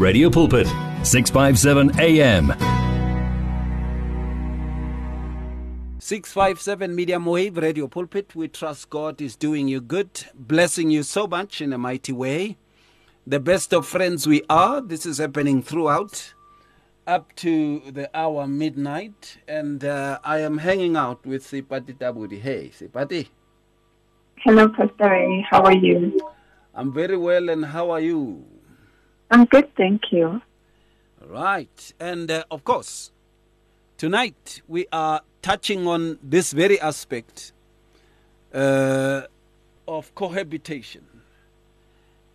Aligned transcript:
Radio 0.00 0.30
Pulpit, 0.30 0.66
657 1.04 2.00
AM. 2.00 2.54
657 5.98 6.94
Medium 6.94 7.26
Wave 7.26 7.58
Radio 7.58 7.86
Pulpit. 7.86 8.34
We 8.34 8.48
trust 8.48 8.88
God 8.88 9.20
is 9.20 9.36
doing 9.36 9.68
you 9.68 9.82
good, 9.82 10.24
blessing 10.34 10.90
you 10.90 11.02
so 11.02 11.26
much 11.26 11.60
in 11.60 11.74
a 11.74 11.76
mighty 11.76 12.12
way. 12.12 12.56
The 13.26 13.40
best 13.40 13.74
of 13.74 13.86
friends 13.86 14.26
we 14.26 14.40
are. 14.48 14.80
This 14.80 15.04
is 15.04 15.18
happening 15.18 15.62
throughout 15.62 16.32
up 17.06 17.36
to 17.36 17.82
the 17.90 18.08
hour 18.16 18.46
midnight. 18.46 19.36
And 19.46 19.84
uh, 19.84 20.18
I 20.24 20.38
am 20.38 20.56
hanging 20.56 20.96
out 20.96 21.26
with 21.26 21.44
Seipati 21.44 21.94
Tabudi. 21.98 22.40
Hey, 22.40 22.70
Seipati. 22.70 23.28
Hello, 24.38 24.66
Pastor 24.70 25.42
How 25.50 25.60
are 25.60 25.76
you? 25.76 26.18
I'm 26.74 26.90
very 26.90 27.18
well, 27.18 27.50
and 27.50 27.66
how 27.66 27.90
are 27.90 28.00
you? 28.00 28.46
I'm 29.30 29.44
good, 29.44 29.74
thank 29.76 30.10
you. 30.10 30.42
Right. 31.24 31.92
And 32.00 32.30
uh, 32.30 32.44
of 32.50 32.64
course, 32.64 33.12
tonight 33.96 34.62
we 34.66 34.86
are 34.92 35.20
touching 35.42 35.86
on 35.86 36.18
this 36.22 36.52
very 36.52 36.80
aspect 36.80 37.52
uh, 38.52 39.22
of 39.86 40.12
cohabitation. 40.14 41.04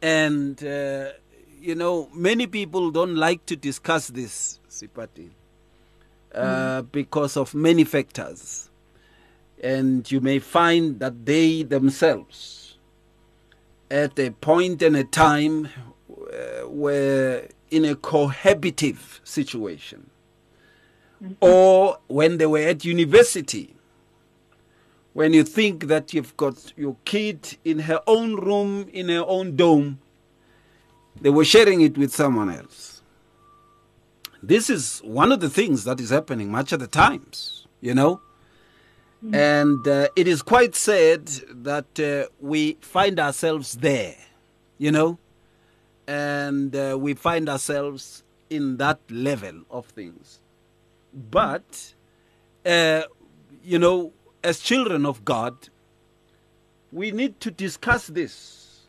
And, 0.02 0.64
uh, 0.64 1.10
you 1.60 1.76
know, 1.76 2.10
many 2.14 2.48
people 2.48 2.92
don't 2.92 3.16
like 3.16 3.46
to 3.48 3.56
discuss 3.56 4.08
this, 4.08 4.60
Seipati, 4.70 5.30
uh, 6.34 6.82
mm. 6.82 6.92
because 6.92 7.36
of 7.36 7.54
many 7.54 7.84
factors. 7.84 8.70
And 9.62 10.10
you 10.10 10.22
may 10.22 10.40
find 10.40 11.00
that 11.00 11.26
they 11.26 11.64
themselves, 11.64 12.78
at 13.90 14.18
a 14.20 14.30
point 14.30 14.82
and 14.82 14.96
a 14.96 15.04
time, 15.04 15.70
uh, 16.36 16.68
were 16.68 17.48
in 17.72 17.86
a 17.86 17.96
cohabitive 17.96 19.22
situation, 19.24 20.10
mm-hmm. 21.24 21.34
or 21.42 21.98
when 22.08 22.38
they 22.38 22.46
were 22.46 22.60
at 22.60 22.86
university. 22.86 23.72
When 25.14 25.34
you 25.34 25.44
think 25.44 25.88
that 25.88 26.14
you've 26.14 26.36
got 26.36 26.74
your 26.76 26.98
kid 27.06 27.58
in 27.64 27.80
her 27.80 28.02
own 28.06 28.36
room, 28.36 28.90
in 28.92 29.08
her 29.08 29.24
own 29.26 29.56
dome, 29.56 30.00
they 31.22 31.30
were 31.30 31.46
sharing 31.46 31.80
it 31.80 31.98
with 31.98 32.14
someone 32.14 32.50
else. 32.50 33.02
This 34.44 34.70
is 34.70 35.00
one 35.06 35.32
of 35.32 35.40
the 35.40 35.50
things 35.50 35.86
that 35.86 36.02
is 36.02 36.10
happening 36.10 36.52
much 36.52 36.74
of 36.74 36.82
the 36.82 36.88
times, 36.88 37.66
you 37.80 37.94
know. 37.94 38.20
Mm-hmm. 39.24 39.36
And 39.36 39.88
uh, 39.88 40.10
it 40.18 40.28
is 40.28 40.42
quite 40.42 40.76
sad 40.76 41.28
that 41.50 41.98
uh, 41.98 42.30
we 42.42 42.74
find 42.82 43.18
ourselves 43.18 43.76
there, 43.76 44.18
you 44.78 44.92
know 44.92 45.18
and 46.08 46.76
uh, 46.76 46.98
we 47.00 47.14
find 47.14 47.50
ourselves 47.50 48.24
in 48.50 48.78
that 48.78 49.00
level 49.10 49.64
of 49.72 49.86
things. 49.88 50.40
But, 51.14 51.94
uh, 52.66 53.04
you 53.64 53.80
know, 53.80 54.14
as 54.44 54.60
children 54.60 55.06
of 55.06 55.26
God, 55.26 55.70
we 56.92 57.12
need 57.12 57.40
to 57.42 57.52
discuss 57.52 58.08
this 58.08 58.86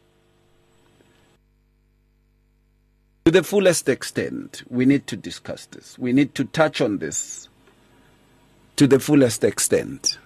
to 3.25 3.33
the 3.33 3.43
fullest 3.43 3.89
extent. 3.89 4.63
We 4.69 4.85
need 4.85 5.07
to 5.09 5.17
discuss 5.17 5.67
this. 5.67 5.99
We 5.99 6.13
need 6.13 6.35
to 6.37 6.45
touch 6.45 6.81
on 6.81 6.99
this 6.99 7.49
to 8.77 8.87
the 8.87 9.01
fullest 9.01 9.43
extent. 9.43 10.19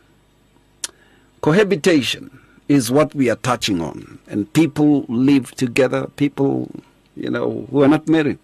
Cohabitation 1.40 2.39
is 2.70 2.88
what 2.88 3.12
we 3.16 3.28
are 3.28 3.36
touching 3.50 3.80
on. 3.82 4.20
And 4.28 4.50
people 4.52 5.04
live 5.08 5.50
together, 5.56 6.06
people, 6.14 6.70
you 7.16 7.28
know, 7.28 7.66
who 7.68 7.82
are 7.82 7.88
not 7.88 8.08
married, 8.08 8.38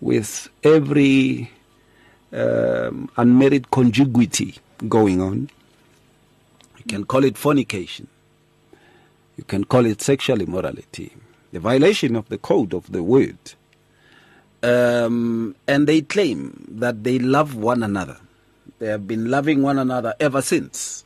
with 0.00 0.48
every 0.64 1.50
um, 2.32 3.10
unmarried 3.18 3.70
conjuguity 3.70 4.54
going 4.88 5.20
on. 5.20 5.50
You 6.78 6.84
can 6.88 7.04
call 7.04 7.24
it 7.24 7.36
fornication. 7.36 8.08
You 9.36 9.44
can 9.44 9.64
call 9.64 9.84
it 9.84 10.00
sexual 10.00 10.40
immorality, 10.40 11.12
the 11.52 11.60
violation 11.60 12.16
of 12.16 12.30
the 12.30 12.38
code 12.38 12.72
of 12.72 12.90
the 12.90 13.02
word. 13.02 13.36
Um, 14.62 15.56
and 15.68 15.86
they 15.86 16.00
claim 16.00 16.64
that 16.70 17.04
they 17.04 17.18
love 17.18 17.54
one 17.54 17.82
another. 17.82 18.16
They 18.78 18.86
have 18.86 19.06
been 19.06 19.30
loving 19.30 19.60
one 19.60 19.78
another 19.78 20.14
ever 20.18 20.40
since 20.40 21.04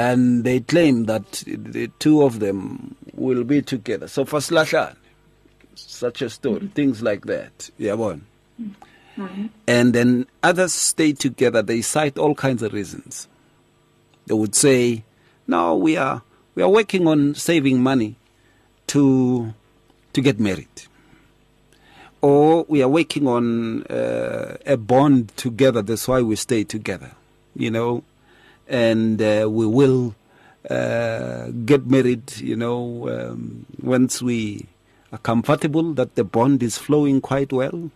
and 0.00 0.44
they 0.44 0.60
claim 0.60 1.04
that 1.04 1.44
the 1.46 1.88
two 1.98 2.22
of 2.22 2.40
them 2.40 2.96
will 3.12 3.44
be 3.44 3.60
together. 3.60 4.08
So 4.08 4.24
for 4.24 4.38
Slashan, 4.38 4.96
such 5.74 6.22
a 6.22 6.30
story, 6.30 6.60
mm-hmm. 6.60 6.68
things 6.68 7.02
like 7.02 7.26
that. 7.26 7.68
Yeah, 7.76 7.94
one. 7.94 8.24
Mm-hmm. 8.58 9.46
And 9.66 9.92
then 9.94 10.26
others 10.42 10.72
stay 10.72 11.12
together. 11.12 11.60
They 11.60 11.82
cite 11.82 12.16
all 12.16 12.34
kinds 12.34 12.62
of 12.62 12.72
reasons. 12.72 13.28
They 14.26 14.32
would 14.32 14.54
say, 14.54 15.04
"No, 15.46 15.76
we 15.76 15.98
are 15.98 16.22
we 16.54 16.62
are 16.62 16.70
working 16.70 17.06
on 17.06 17.34
saving 17.34 17.82
money 17.82 18.16
to 18.86 19.52
to 20.14 20.20
get 20.22 20.40
married." 20.40 20.86
Or 22.22 22.64
we 22.68 22.82
are 22.82 22.88
working 22.88 23.26
on 23.26 23.84
uh, 23.84 24.56
a 24.64 24.78
bond 24.78 25.36
together. 25.36 25.82
That's 25.82 26.08
why 26.08 26.22
we 26.22 26.36
stay 26.36 26.64
together. 26.64 27.12
You 27.54 27.70
know, 27.70 28.04
and 28.70 29.20
uh, 29.20 29.48
we 29.50 29.66
will 29.66 30.14
uh, 30.70 31.48
get 31.64 31.86
married, 31.86 32.36
you 32.38 32.56
know, 32.56 33.08
um, 33.08 33.66
once 33.82 34.22
we 34.22 34.66
are 35.12 35.18
comfortable 35.18 35.92
that 35.94 36.14
the 36.14 36.24
bond 36.24 36.62
is 36.62 36.78
flowing 36.78 37.20
quite 37.20 37.52
well. 37.52 37.90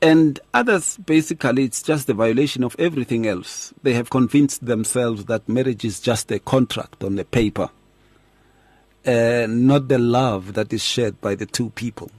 And 0.00 0.40
others, 0.54 0.96
basically, 0.98 1.64
it's 1.64 1.82
just 1.82 2.06
the 2.06 2.14
violation 2.14 2.64
of 2.64 2.74
everything 2.78 3.26
else. 3.26 3.74
They 3.82 3.94
have 3.94 4.08
convinced 4.10 4.64
themselves 4.64 5.26
that 5.26 5.48
marriage 5.48 5.84
is 5.84 6.00
just 6.00 6.30
a 6.30 6.38
contract 6.38 7.04
on 7.04 7.16
the 7.16 7.24
paper, 7.24 7.68
uh, 9.06 9.46
not 9.48 9.88
the 9.88 9.98
love 9.98 10.54
that 10.54 10.72
is 10.72 10.82
shared 10.82 11.20
by 11.20 11.34
the 11.34 11.46
two 11.46 11.70
people 11.70 12.10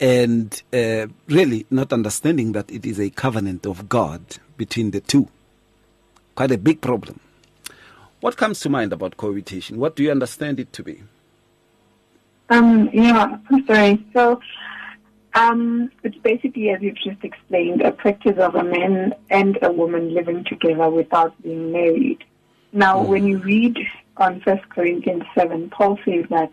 and 0.00 0.62
uh, 0.72 1.08
really 1.26 1.66
not 1.70 1.92
understanding 1.92 2.52
that 2.52 2.70
it 2.70 2.86
is 2.86 3.00
a 3.00 3.10
covenant 3.10 3.66
of 3.66 3.88
God 3.88 4.20
between 4.58 4.90
the 4.90 5.00
two. 5.00 5.28
Quite 6.34 6.50
a 6.52 6.58
big 6.58 6.80
problem. 6.80 7.20
What 8.20 8.36
comes 8.36 8.60
to 8.60 8.68
mind 8.68 8.92
about 8.92 9.16
cohabitation? 9.16 9.78
What 9.78 9.96
do 9.96 10.02
you 10.02 10.10
understand 10.10 10.60
it 10.60 10.72
to 10.74 10.82
be? 10.82 11.02
Um, 12.50 12.90
yeah, 12.92 13.38
I'm 13.50 13.66
sorry. 13.66 14.04
So, 14.12 14.40
um, 15.34 15.90
it's 16.02 16.16
basically, 16.18 16.70
as 16.70 16.82
you've 16.82 16.96
just 16.96 17.22
explained, 17.22 17.82
a 17.82 17.92
practice 17.92 18.38
of 18.38 18.54
a 18.54 18.64
man 18.64 19.14
and 19.30 19.58
a 19.62 19.70
woman 19.70 20.14
living 20.14 20.44
together 20.44 20.90
without 20.90 21.40
being 21.42 21.72
married. 21.72 22.24
Now, 22.72 22.98
mm. 22.98 23.06
when 23.06 23.26
you 23.26 23.38
read 23.38 23.78
on 24.16 24.40
First 24.40 24.68
Corinthians 24.68 25.24
7, 25.34 25.70
Paul 25.70 25.98
says 26.04 26.24
that 26.30 26.50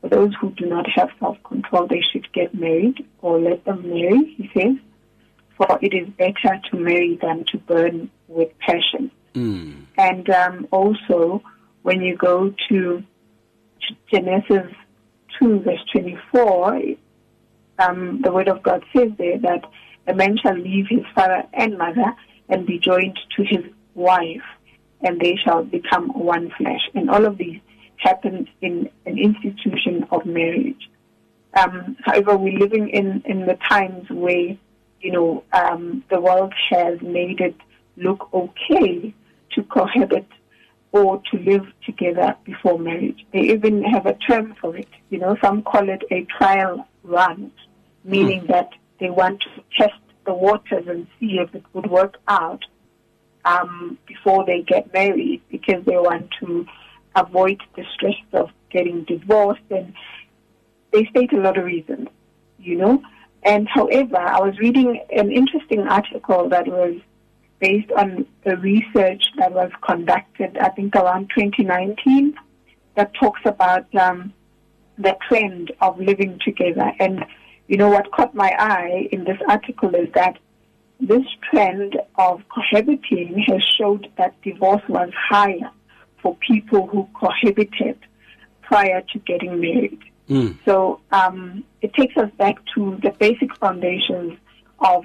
for 0.00 0.08
those 0.08 0.34
who 0.40 0.50
do 0.50 0.66
not 0.66 0.88
have 0.90 1.10
self-control, 1.20 1.88
they 1.88 2.02
should 2.12 2.32
get 2.32 2.54
married 2.54 3.06
or 3.20 3.38
let 3.38 3.64
them 3.64 3.88
marry, 3.88 4.34
he 4.36 4.50
says. 4.54 4.76
It 5.80 5.94
is 5.94 6.08
better 6.10 6.60
to 6.70 6.76
marry 6.76 7.18
than 7.20 7.44
to 7.52 7.58
burn 7.58 8.10
with 8.28 8.56
passion. 8.58 9.10
Mm. 9.34 9.86
And 9.98 10.30
um, 10.30 10.68
also, 10.70 11.42
when 11.82 12.02
you 12.02 12.16
go 12.16 12.54
to 12.68 13.02
Genesis 14.10 14.72
2, 15.38 15.60
verse 15.60 15.80
24, 15.92 16.80
um, 17.78 18.20
the 18.22 18.32
Word 18.32 18.48
of 18.48 18.62
God 18.62 18.84
says 18.94 19.10
there 19.18 19.38
that 19.38 19.64
a 20.06 20.14
man 20.14 20.36
shall 20.42 20.56
leave 20.56 20.86
his 20.88 21.04
father 21.14 21.44
and 21.52 21.78
mother 21.78 22.14
and 22.48 22.66
be 22.66 22.78
joined 22.78 23.18
to 23.36 23.44
his 23.44 23.64
wife, 23.94 24.42
and 25.00 25.20
they 25.20 25.36
shall 25.36 25.64
become 25.64 26.08
one 26.10 26.50
flesh. 26.56 26.80
And 26.94 27.10
all 27.10 27.24
of 27.24 27.38
these 27.38 27.60
happens 27.96 28.48
in 28.60 28.90
an 29.06 29.18
institution 29.18 30.06
of 30.10 30.26
marriage. 30.26 30.90
Um, 31.54 31.96
however, 32.04 32.36
we're 32.36 32.58
living 32.58 32.88
in, 32.88 33.22
in 33.26 33.46
the 33.46 33.58
times 33.68 34.08
where, 34.10 34.56
you 35.02 35.10
know, 35.10 35.44
um, 35.52 36.04
the 36.10 36.20
world 36.20 36.54
has 36.70 37.00
made 37.02 37.40
it 37.40 37.56
look 37.96 38.32
okay 38.32 39.14
to 39.52 39.62
cohabit 39.64 40.26
or 40.92 41.20
to 41.30 41.38
live 41.38 41.66
together 41.84 42.36
before 42.44 42.78
marriage. 42.78 43.26
They 43.32 43.40
even 43.40 43.82
have 43.82 44.06
a 44.06 44.14
term 44.14 44.54
for 44.60 44.76
it. 44.76 44.88
You 45.10 45.18
know, 45.18 45.36
some 45.42 45.62
call 45.62 45.88
it 45.88 46.02
a 46.10 46.24
trial 46.24 46.86
run, 47.02 47.50
meaning 48.04 48.42
mm. 48.42 48.48
that 48.48 48.70
they 49.00 49.10
want 49.10 49.42
to 49.42 49.62
test 49.76 50.00
the 50.24 50.34
waters 50.34 50.86
and 50.86 51.06
see 51.18 51.38
if 51.38 51.54
it 51.54 51.64
would 51.72 51.90
work 51.90 52.18
out 52.28 52.64
um, 53.44 53.98
before 54.06 54.44
they 54.46 54.62
get 54.62 54.92
married 54.92 55.42
because 55.50 55.84
they 55.84 55.96
want 55.96 56.30
to 56.40 56.64
avoid 57.16 57.60
the 57.76 57.84
stress 57.94 58.14
of 58.32 58.50
getting 58.70 59.04
divorced 59.04 59.62
and 59.70 59.92
they 60.92 61.04
state 61.06 61.32
a 61.32 61.40
lot 61.40 61.58
of 61.58 61.64
reasons, 61.64 62.08
you 62.58 62.76
know. 62.76 63.02
And 63.44 63.68
however, 63.68 64.18
I 64.18 64.40
was 64.40 64.58
reading 64.58 65.04
an 65.10 65.32
interesting 65.32 65.80
article 65.88 66.48
that 66.50 66.66
was 66.68 66.96
based 67.58 67.90
on 67.92 68.26
the 68.44 68.56
research 68.56 69.24
that 69.36 69.52
was 69.52 69.70
conducted, 69.86 70.58
I 70.58 70.68
think 70.70 70.96
around 70.96 71.30
2019, 71.36 72.34
that 72.96 73.12
talks 73.14 73.40
about 73.44 73.92
um, 73.94 74.32
the 74.98 75.16
trend 75.28 75.72
of 75.80 75.98
living 75.98 76.38
together. 76.44 76.92
And 76.98 77.24
you 77.68 77.76
know 77.76 77.88
what 77.88 78.10
caught 78.12 78.34
my 78.34 78.52
eye 78.58 79.08
in 79.12 79.24
this 79.24 79.38
article 79.48 79.94
is 79.94 80.08
that 80.14 80.38
this 81.00 81.24
trend 81.50 81.96
of 82.16 82.42
cohabiting 82.48 83.44
has 83.48 83.62
showed 83.78 84.08
that 84.18 84.40
divorce 84.42 84.82
was 84.88 85.10
higher 85.14 85.70
for 86.20 86.36
people 86.36 86.86
who 86.86 87.08
cohabited 87.14 87.98
prior 88.62 89.02
to 89.12 89.18
getting 89.20 89.60
married. 89.60 90.00
Mm. 90.28 90.58
So 90.64 91.00
um, 91.10 91.64
it 91.82 91.92
takes 91.94 92.16
us 92.16 92.30
back 92.38 92.56
to 92.74 92.98
the 93.02 93.10
basic 93.10 93.54
foundations 93.56 94.38
of 94.78 95.04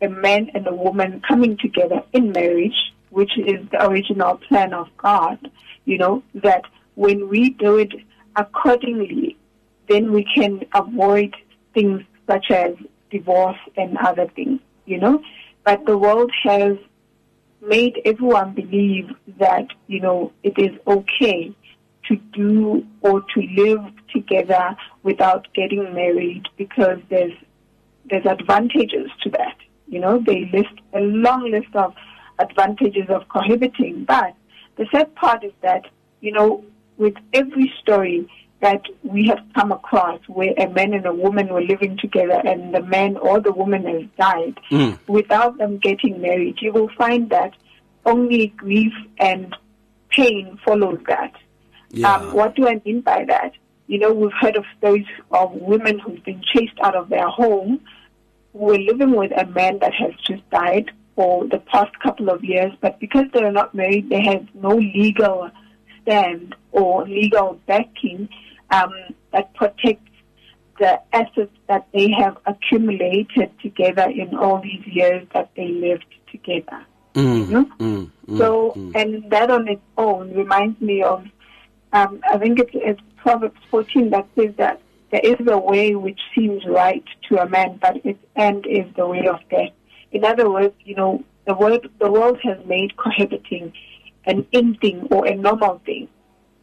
a 0.00 0.08
man 0.08 0.50
and 0.54 0.66
a 0.66 0.74
woman 0.74 1.22
coming 1.26 1.56
together 1.56 2.02
in 2.12 2.32
marriage, 2.32 2.92
which 3.10 3.36
is 3.38 3.66
the 3.70 3.86
original 3.86 4.36
plan 4.36 4.74
of 4.74 4.88
God. 4.98 5.50
You 5.84 5.98
know, 5.98 6.22
that 6.34 6.64
when 6.94 7.28
we 7.28 7.50
do 7.50 7.78
it 7.78 7.92
accordingly, 8.36 9.36
then 9.88 10.12
we 10.12 10.24
can 10.34 10.64
avoid 10.74 11.34
things 11.74 12.02
such 12.26 12.50
as 12.50 12.74
divorce 13.10 13.58
and 13.76 13.96
other 13.98 14.28
things, 14.28 14.60
you 14.86 14.98
know. 14.98 15.22
But 15.64 15.86
the 15.86 15.98
world 15.98 16.30
has 16.44 16.76
made 17.60 18.00
everyone 18.04 18.54
believe 18.54 19.10
that, 19.38 19.66
you 19.86 20.00
know, 20.00 20.32
it 20.42 20.58
is 20.58 20.76
okay 20.86 21.54
to 22.08 22.16
do 22.32 22.86
or 23.00 23.22
to 23.34 23.42
live 23.56 23.80
together 24.12 24.76
without 25.02 25.46
getting 25.54 25.94
married 25.94 26.44
because 26.56 26.98
there's 27.08 27.32
there's 28.10 28.26
advantages 28.26 29.10
to 29.22 29.30
that. 29.30 29.56
You 29.86 30.00
know, 30.00 30.22
they 30.26 30.50
list 30.52 30.74
a 30.92 31.00
long 31.00 31.50
list 31.50 31.74
of 31.74 31.94
advantages 32.38 33.08
of 33.08 33.28
cohabiting. 33.28 34.04
But 34.04 34.34
the 34.76 34.86
sad 34.90 35.14
part 35.14 35.44
is 35.44 35.52
that, 35.62 35.86
you 36.20 36.32
know, 36.32 36.64
with 36.96 37.14
every 37.32 37.72
story 37.80 38.28
that 38.60 38.82
we 39.02 39.26
have 39.26 39.40
come 39.54 39.72
across 39.72 40.20
where 40.28 40.54
a 40.56 40.68
man 40.68 40.94
and 40.94 41.04
a 41.06 41.12
woman 41.12 41.48
were 41.48 41.62
living 41.62 41.96
together 42.00 42.40
and 42.44 42.72
the 42.74 42.80
man 42.82 43.16
or 43.16 43.40
the 43.40 43.52
woman 43.52 43.84
has 43.84 44.02
died 44.18 44.58
Mm. 44.70 44.98
without 45.08 45.58
them 45.58 45.78
getting 45.78 46.20
married, 46.20 46.56
you 46.60 46.72
will 46.72 46.88
find 46.96 47.28
that 47.30 47.54
only 48.06 48.48
grief 48.48 48.92
and 49.18 49.54
pain 50.10 50.58
follows 50.64 51.00
that. 51.08 51.32
Yeah. 51.90 52.14
Um, 52.14 52.32
what 52.34 52.54
do 52.54 52.68
I 52.68 52.80
mean 52.84 53.00
by 53.00 53.24
that? 53.26 53.52
You 53.92 53.98
know, 53.98 54.10
we've 54.10 54.32
heard 54.40 54.56
of 54.56 54.64
stories 54.78 55.04
of 55.32 55.52
women 55.52 55.98
who've 55.98 56.24
been 56.24 56.42
chased 56.42 56.80
out 56.82 56.96
of 56.96 57.10
their 57.10 57.28
home, 57.28 57.78
who 58.54 58.58
were 58.58 58.78
living 58.78 59.14
with 59.14 59.32
a 59.36 59.44
man 59.44 59.80
that 59.80 59.92
has 59.92 60.12
just 60.26 60.48
died 60.48 60.90
for 61.14 61.46
the 61.46 61.58
past 61.58 61.92
couple 62.00 62.30
of 62.30 62.42
years, 62.42 62.72
but 62.80 62.98
because 63.00 63.26
they 63.34 63.42
are 63.42 63.52
not 63.52 63.74
married, 63.74 64.08
they 64.08 64.22
have 64.22 64.46
no 64.54 64.76
legal 64.76 65.50
stand 66.00 66.54
or 66.70 67.06
legal 67.06 67.60
backing 67.66 68.30
um, 68.70 68.94
that 69.30 69.52
protects 69.52 70.10
the 70.78 70.98
assets 71.12 71.52
that 71.68 71.86
they 71.92 72.10
have 72.12 72.38
accumulated 72.46 73.50
together 73.60 74.08
in 74.08 74.34
all 74.34 74.62
these 74.62 74.86
years 74.86 75.28
that 75.34 75.50
they 75.54 75.68
lived 75.68 76.06
together. 76.30 76.82
Mm. 77.12 77.48
know? 77.50 77.64
Mm. 77.78 78.10
Mm. 78.26 78.38
So, 78.38 78.72
and 78.94 79.30
that 79.30 79.50
on 79.50 79.68
its 79.68 79.82
own 79.98 80.32
reminds 80.32 80.80
me 80.80 81.02
of, 81.02 81.26
um, 81.92 82.20
I 82.28 82.38
think 82.38 82.58
it's, 82.58 82.70
it's 82.74 83.00
Proverbs 83.16 83.60
14 83.70 84.10
that 84.10 84.26
says 84.36 84.54
that 84.56 84.80
there 85.10 85.20
is 85.22 85.46
a 85.46 85.58
way 85.58 85.94
which 85.94 86.20
seems 86.34 86.64
right 86.66 87.04
to 87.28 87.38
a 87.38 87.48
man, 87.48 87.78
but 87.80 88.04
its 88.04 88.18
end 88.36 88.66
is 88.66 88.86
the 88.96 89.06
way 89.06 89.26
of 89.26 89.40
death. 89.50 89.72
In 90.10 90.24
other 90.24 90.50
words, 90.50 90.74
you 90.84 90.94
know, 90.94 91.22
the 91.46 91.54
world, 91.54 91.86
the 91.98 92.10
world 92.10 92.38
has 92.42 92.58
made 92.66 92.96
cohabiting 92.96 93.72
an 94.24 94.46
in 94.52 94.76
thing 94.76 95.08
or 95.10 95.26
a 95.26 95.34
normal 95.34 95.80
thing, 95.84 96.08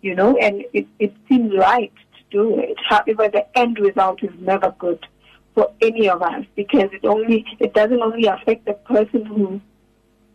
you 0.01 0.15
know, 0.15 0.37
and 0.37 0.63
it, 0.73 0.87
it 0.97 1.13
seems 1.27 1.53
right 1.55 1.93
to 2.17 2.23
do 2.31 2.59
it. 2.59 2.77
However, 2.87 3.29
the 3.29 3.45
end 3.57 3.79
result 3.79 4.23
is 4.23 4.31
never 4.39 4.73
good 4.79 5.05
for 5.53 5.71
any 5.81 6.09
of 6.09 6.21
us 6.21 6.45
because 6.55 6.89
it 6.93 7.05
only, 7.05 7.45
it 7.59 7.73
doesn't 7.73 8.01
only 8.01 8.25
affect 8.25 8.65
the 8.65 8.73
person 8.73 9.25
who 9.25 9.61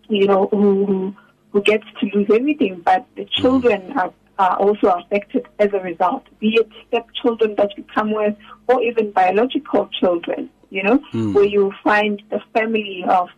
you 0.09 0.27
know, 0.27 0.49
who, 0.51 0.87
who, 0.87 1.17
who 1.53 1.63
gets 1.63 1.85
to 2.01 2.07
lose 2.15 2.29
everything, 2.33 2.81
but 2.85 3.07
the 3.17 3.25
children 3.27 3.93
are, 3.93 4.13
are 4.39 4.57
also 4.59 4.89
affected 4.89 5.47
as 5.59 5.73
a 5.73 5.81
result, 5.81 6.25
be 6.41 6.57
it 6.57 6.69
stepchildren 6.89 7.55
that 7.57 7.71
you 7.77 7.85
come 7.95 8.13
with 8.13 8.37
or 8.69 8.83
even 8.83 9.11
biological 9.13 9.89
children, 10.01 10.51
you 10.71 10.83
know, 10.83 10.97
where 11.33 11.45
you 11.45 11.73
find 11.83 12.23
the 12.31 12.41
family 12.53 13.05
of, 13.09 13.29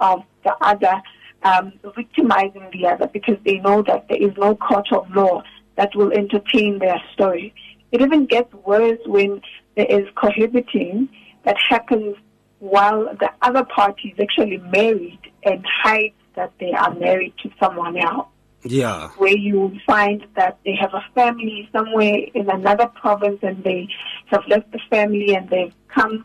of 0.00 0.22
the 0.44 0.54
other 0.60 1.02
um, 1.42 1.72
victimizing 1.94 2.68
the 2.72 2.86
other 2.86 3.06
because 3.08 3.36
they 3.44 3.58
know 3.58 3.82
that 3.82 4.08
there 4.08 4.20
is 4.20 4.36
no 4.36 4.54
court 4.56 4.90
of 4.92 5.08
law 5.14 5.42
that 5.76 5.94
will 5.94 6.12
entertain 6.12 6.78
their 6.78 7.00
story. 7.12 7.54
It 7.92 8.00
even 8.00 8.26
gets 8.26 8.52
worse 8.52 8.98
when 9.06 9.42
there 9.76 9.86
is 9.86 10.06
cohabiting 10.14 11.08
that 11.44 11.56
happens 11.68 12.16
while 12.58 13.04
the 13.20 13.30
other 13.42 13.64
party 13.64 14.14
is 14.16 14.20
actually 14.20 14.58
married 14.58 15.20
and 15.44 15.64
hides 15.66 16.14
that 16.34 16.52
they 16.58 16.72
are 16.72 16.94
married 16.94 17.34
to 17.42 17.50
someone 17.60 17.96
else. 17.96 18.28
Yeah. 18.66 19.08
Where 19.16 19.36
you 19.36 19.78
find 19.86 20.26
that 20.36 20.58
they 20.64 20.74
have 20.74 20.92
a 20.94 21.04
family 21.14 21.68
somewhere 21.72 22.18
in 22.34 22.50
another 22.50 22.86
province 22.86 23.38
and 23.42 23.62
they 23.64 23.88
have 24.26 24.42
left 24.48 24.70
the 24.72 24.80
family 24.90 25.34
and 25.34 25.48
they've 25.48 25.74
come, 25.88 26.24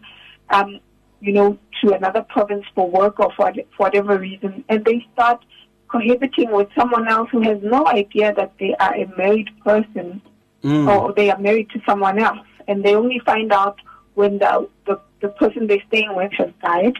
um, 0.49 0.79
you 1.19 1.33
know, 1.33 1.57
to 1.81 1.93
another 1.93 2.23
province 2.23 2.65
for 2.75 2.89
work 2.89 3.19
or 3.19 3.31
for, 3.35 3.51
for 3.53 3.63
whatever 3.77 4.17
reason, 4.17 4.63
and 4.69 4.83
they 4.85 5.05
start 5.13 5.43
cohabiting 5.87 6.51
with 6.51 6.69
someone 6.75 7.07
else 7.07 7.29
who 7.31 7.41
has 7.41 7.59
no 7.61 7.85
idea 7.87 8.33
that 8.33 8.53
they 8.59 8.73
are 8.79 8.95
a 8.95 9.05
married 9.17 9.49
person 9.63 10.21
Mm. 10.63 10.87
or 10.87 11.11
they 11.13 11.31
are 11.31 11.39
married 11.39 11.71
to 11.71 11.81
someone 11.87 12.19
else, 12.19 12.45
and 12.67 12.83
they 12.83 12.93
only 12.93 13.17
find 13.25 13.51
out 13.51 13.79
when 14.13 14.37
the, 14.37 14.69
the 14.85 14.99
the 15.19 15.29
person 15.29 15.65
they're 15.65 15.81
staying 15.87 16.13
with 16.15 16.31
has 16.33 16.51
died, 16.61 16.93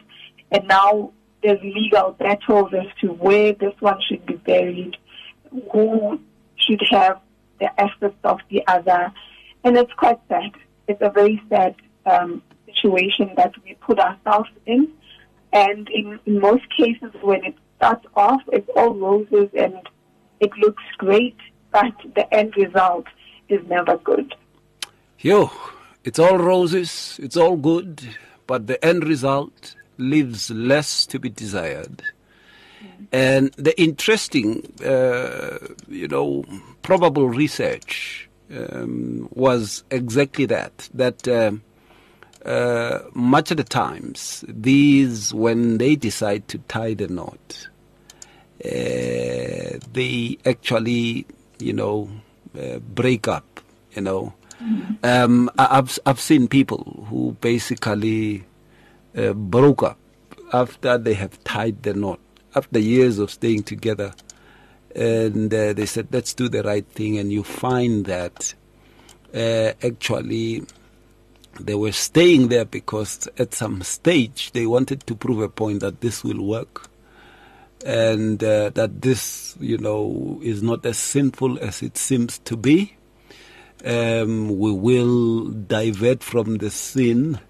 and 0.50 0.66
now 0.66 1.12
there's 1.44 1.62
legal 1.62 2.10
battles 2.18 2.74
as 2.74 2.86
to 3.00 3.12
where 3.12 3.52
this 3.52 3.72
one 3.78 4.00
should 4.08 4.26
be 4.26 4.34
buried, 4.34 4.96
who 5.72 6.20
should 6.56 6.82
have 6.90 7.20
the 7.60 7.68
assets 7.80 8.16
of 8.24 8.40
the 8.50 8.66
other, 8.66 9.12
and 9.64 9.76
it's 9.76 9.92
quite 9.94 10.18
sad. 10.28 10.52
It's 10.88 11.00
a 11.00 11.10
very 11.10 11.40
sad 11.48 11.76
um, 12.06 12.42
situation 12.66 13.32
that 13.36 13.54
we 13.64 13.74
put 13.74 13.98
ourselves 13.98 14.50
in, 14.66 14.88
and 15.52 15.88
in, 15.90 16.18
in 16.26 16.40
most 16.40 16.64
cases, 16.76 17.12
when 17.20 17.44
it 17.44 17.54
starts 17.76 18.06
off, 18.14 18.40
it's 18.52 18.68
all 18.76 18.94
roses 18.94 19.48
and 19.54 19.74
it 20.40 20.50
looks 20.58 20.82
great, 20.98 21.36
but 21.72 21.92
the 22.14 22.32
end 22.32 22.56
result 22.56 23.06
is 23.48 23.60
never 23.68 23.96
good. 23.98 24.34
Yo, 25.18 25.50
it's 26.04 26.18
all 26.18 26.38
roses, 26.38 27.18
it's 27.22 27.36
all 27.36 27.56
good, 27.56 28.16
but 28.46 28.66
the 28.66 28.82
end 28.84 29.04
result 29.04 29.74
leaves 29.98 30.50
less 30.50 31.06
to 31.06 31.18
be 31.18 31.28
desired. 31.28 32.02
And 33.12 33.52
the 33.54 33.78
interesting, 33.80 34.72
uh, 34.84 35.58
you 35.88 36.08
know, 36.08 36.44
probable 36.82 37.28
research 37.28 38.28
um, 38.54 39.28
was 39.34 39.84
exactly 39.90 40.46
that. 40.46 40.88
That 40.94 41.26
um 41.28 41.62
uh, 42.44 42.98
much 43.14 43.50
of 43.52 43.56
the 43.56 43.62
times, 43.64 44.44
these, 44.48 45.32
when 45.32 45.78
they 45.78 45.94
decide 45.94 46.48
to 46.48 46.58
tie 46.66 46.92
the 46.92 47.06
knot, 47.06 47.68
uh, 48.64 49.78
they 49.92 50.38
actually, 50.44 51.24
you 51.60 51.72
know, 51.72 52.08
uh, 52.58 52.78
break 52.80 53.28
up, 53.28 53.60
you 53.94 54.02
know. 54.02 54.32
Um, 55.04 55.50
I- 55.58 55.78
I've, 55.78 55.98
I've 56.06 56.20
seen 56.20 56.48
people 56.48 57.06
who 57.10 57.36
basically 57.40 58.44
uh, 59.16 59.32
broke 59.34 59.82
up 59.82 59.98
after 60.52 60.98
they 60.98 61.14
have 61.14 61.42
tied 61.44 61.82
the 61.84 61.94
knot, 61.94 62.20
after 62.54 62.78
years 62.78 63.18
of 63.18 63.30
staying 63.30 63.64
together. 63.64 64.14
And 64.94 65.52
uh, 65.52 65.72
they 65.72 65.86
said, 65.86 66.08
let's 66.10 66.34
do 66.34 66.48
the 66.48 66.62
right 66.62 66.86
thing. 66.86 67.18
And 67.18 67.32
you 67.32 67.42
find 67.42 68.04
that 68.06 68.54
uh, 69.34 69.72
actually 69.82 70.64
they 71.60 71.74
were 71.74 71.92
staying 71.92 72.48
there 72.48 72.64
because 72.64 73.28
at 73.38 73.54
some 73.54 73.82
stage 73.82 74.52
they 74.52 74.66
wanted 74.66 75.06
to 75.06 75.14
prove 75.14 75.40
a 75.40 75.48
point 75.48 75.80
that 75.80 76.00
this 76.00 76.24
will 76.24 76.42
work 76.44 76.88
and 77.84 78.42
uh, 78.44 78.70
that 78.70 79.02
this, 79.02 79.56
you 79.60 79.78
know, 79.78 80.40
is 80.42 80.62
not 80.62 80.84
as 80.86 80.98
sinful 80.98 81.58
as 81.58 81.82
it 81.82 81.96
seems 81.96 82.38
to 82.40 82.56
be. 82.56 82.96
Um, 83.84 84.58
we 84.58 84.72
will 84.72 85.48
divert 85.48 86.22
from 86.22 86.58
the 86.58 86.70
sin 86.70 87.40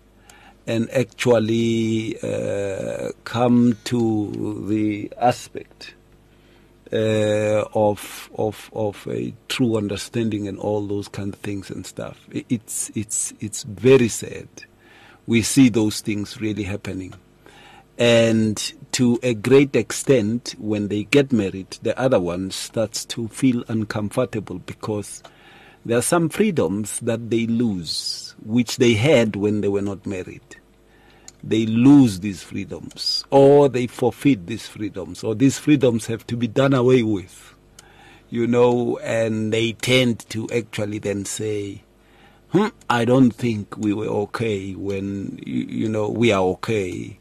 and 0.66 0.90
actually 0.90 2.18
uh, 2.22 3.10
come 3.24 3.76
to 3.84 4.66
the 4.68 5.12
aspect 5.18 5.94
uh, 6.92 7.64
of 7.74 8.30
of 8.36 8.70
of 8.74 9.06
a 9.10 9.32
true 9.48 9.76
understanding 9.76 10.46
and 10.46 10.58
all 10.58 10.86
those 10.86 11.08
kind 11.08 11.34
of 11.34 11.40
things 11.40 11.70
and 11.70 11.86
stuff. 11.86 12.18
It's 12.30 12.90
it's 12.94 13.32
it's 13.40 13.62
very 13.64 14.08
sad. 14.08 14.48
We 15.26 15.42
see 15.42 15.68
those 15.68 16.00
things 16.00 16.40
really 16.40 16.64
happening, 16.64 17.14
and 17.98 18.72
to 18.92 19.18
a 19.22 19.34
great 19.34 19.74
extent, 19.74 20.54
when 20.58 20.88
they 20.88 21.04
get 21.04 21.32
married, 21.32 21.78
the 21.82 21.98
other 21.98 22.20
one 22.20 22.50
starts 22.50 23.04
to 23.06 23.28
feel 23.28 23.64
uncomfortable 23.68 24.58
because 24.58 25.22
there 25.84 25.98
are 25.98 26.02
some 26.02 26.28
freedoms 26.28 27.00
that 27.00 27.30
they 27.30 27.46
lose, 27.46 28.34
which 28.44 28.76
they 28.76 28.94
had 28.94 29.36
when 29.36 29.60
they 29.60 29.68
were 29.68 29.82
not 29.82 30.06
married. 30.06 30.56
They 31.44 31.66
lose 31.66 32.20
these 32.20 32.42
freedoms, 32.42 33.24
or 33.30 33.68
they 33.68 33.88
forfeit 33.88 34.46
these 34.46 34.68
freedoms, 34.68 35.24
or 35.24 35.34
these 35.34 35.58
freedoms 35.58 36.06
have 36.06 36.24
to 36.28 36.36
be 36.36 36.46
done 36.46 36.72
away 36.72 37.02
with, 37.02 37.54
you 38.30 38.46
know, 38.46 38.98
and 38.98 39.52
they 39.52 39.72
tend 39.72 40.20
to 40.30 40.48
actually 40.54 40.98
then 40.98 41.24
say, 41.24 41.82
hmm, 42.50 42.68
I 42.88 43.04
don't 43.04 43.32
think 43.32 43.76
we 43.76 43.92
were 43.92 44.06
okay 44.06 44.72
when, 44.74 45.40
you, 45.44 45.64
you 45.64 45.88
know, 45.88 46.08
we 46.08 46.30
are 46.30 46.42
okay. 46.42 47.18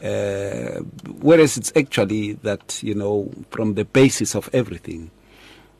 Uh, 0.00 0.82
whereas 1.20 1.56
it's 1.56 1.72
actually 1.74 2.34
that, 2.34 2.80
you 2.82 2.94
know, 2.94 3.32
from 3.50 3.74
the 3.74 3.84
basis 3.84 4.36
of 4.36 4.48
everything, 4.52 5.10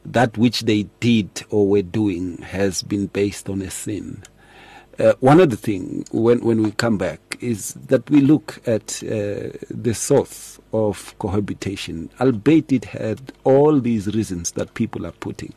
that 0.07 0.37
which 0.37 0.61
they 0.61 0.83
did 0.99 1.43
or 1.49 1.67
were 1.67 1.81
doing 1.81 2.37
has 2.39 2.81
been 2.83 3.07
based 3.07 3.49
on 3.49 3.61
a 3.61 3.69
sin. 3.69 4.23
Uh, 4.99 5.13
one 5.19 5.39
other 5.39 5.55
thing, 5.55 6.05
when, 6.11 6.39
when 6.43 6.63
we 6.63 6.71
come 6.71 6.97
back, 6.97 7.19
is 7.39 7.73
that 7.73 8.09
we 8.09 8.19
look 8.19 8.59
at 8.67 9.03
uh, 9.03 9.53
the 9.69 9.93
source 9.93 10.59
of 10.73 11.13
cohabitation, 11.19 12.09
albeit 12.19 12.71
it 12.71 12.85
had 12.85 13.31
all 13.43 13.79
these 13.79 14.07
reasons 14.15 14.51
that 14.51 14.73
people 14.73 15.05
are 15.05 15.11
putting. 15.11 15.53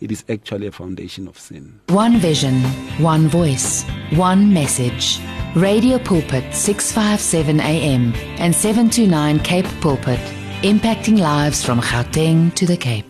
It 0.00 0.10
is 0.10 0.24
actually 0.30 0.66
a 0.66 0.72
foundation 0.72 1.28
of 1.28 1.38
sin. 1.38 1.78
One 1.88 2.16
vision, 2.16 2.62
one 3.02 3.28
voice, 3.28 3.84
one 4.12 4.54
message. 4.54 5.20
Radio 5.54 5.98
Pulpit 5.98 6.54
657 6.54 7.60
AM 7.60 8.14
and 8.38 8.54
729 8.54 9.40
Cape 9.40 9.66
Pulpit, 9.82 10.20
impacting 10.62 11.18
lives 11.18 11.62
from 11.62 11.80
Gauteng 11.80 12.54
to 12.54 12.64
the 12.64 12.78
Cape. 12.78 13.09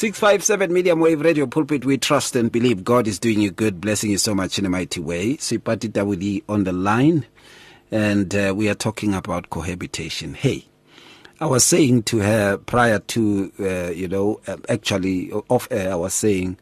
657 0.00 0.72
Medium 0.72 0.98
Wave 0.98 1.20
Radio 1.20 1.46
Pulpit, 1.46 1.84
we 1.84 1.98
trust 1.98 2.34
and 2.34 2.50
believe 2.50 2.84
God 2.84 3.06
is 3.06 3.18
doing 3.18 3.38
you 3.42 3.50
good, 3.50 3.82
blessing 3.82 4.10
you 4.10 4.16
so 4.16 4.34
much 4.34 4.58
in 4.58 4.64
a 4.64 4.70
mighty 4.70 4.98
way. 4.98 5.36
Seipati 5.36 5.90
Tabudi 5.92 6.42
on 6.48 6.64
the 6.64 6.72
line, 6.72 7.26
and 7.90 8.34
uh, 8.34 8.54
we 8.56 8.70
are 8.70 8.74
talking 8.74 9.12
about 9.12 9.50
cohabitation. 9.50 10.32
Hey, 10.32 10.64
I 11.38 11.44
was 11.44 11.64
saying 11.64 12.04
to 12.04 12.20
her 12.20 12.56
prior 12.56 13.00
to, 13.00 13.52
uh, 13.60 13.90
you 13.90 14.08
know, 14.08 14.40
uh, 14.46 14.56
actually 14.70 15.32
off 15.32 15.68
air, 15.70 15.92
I 15.92 15.96
was 15.96 16.14
saying 16.14 16.56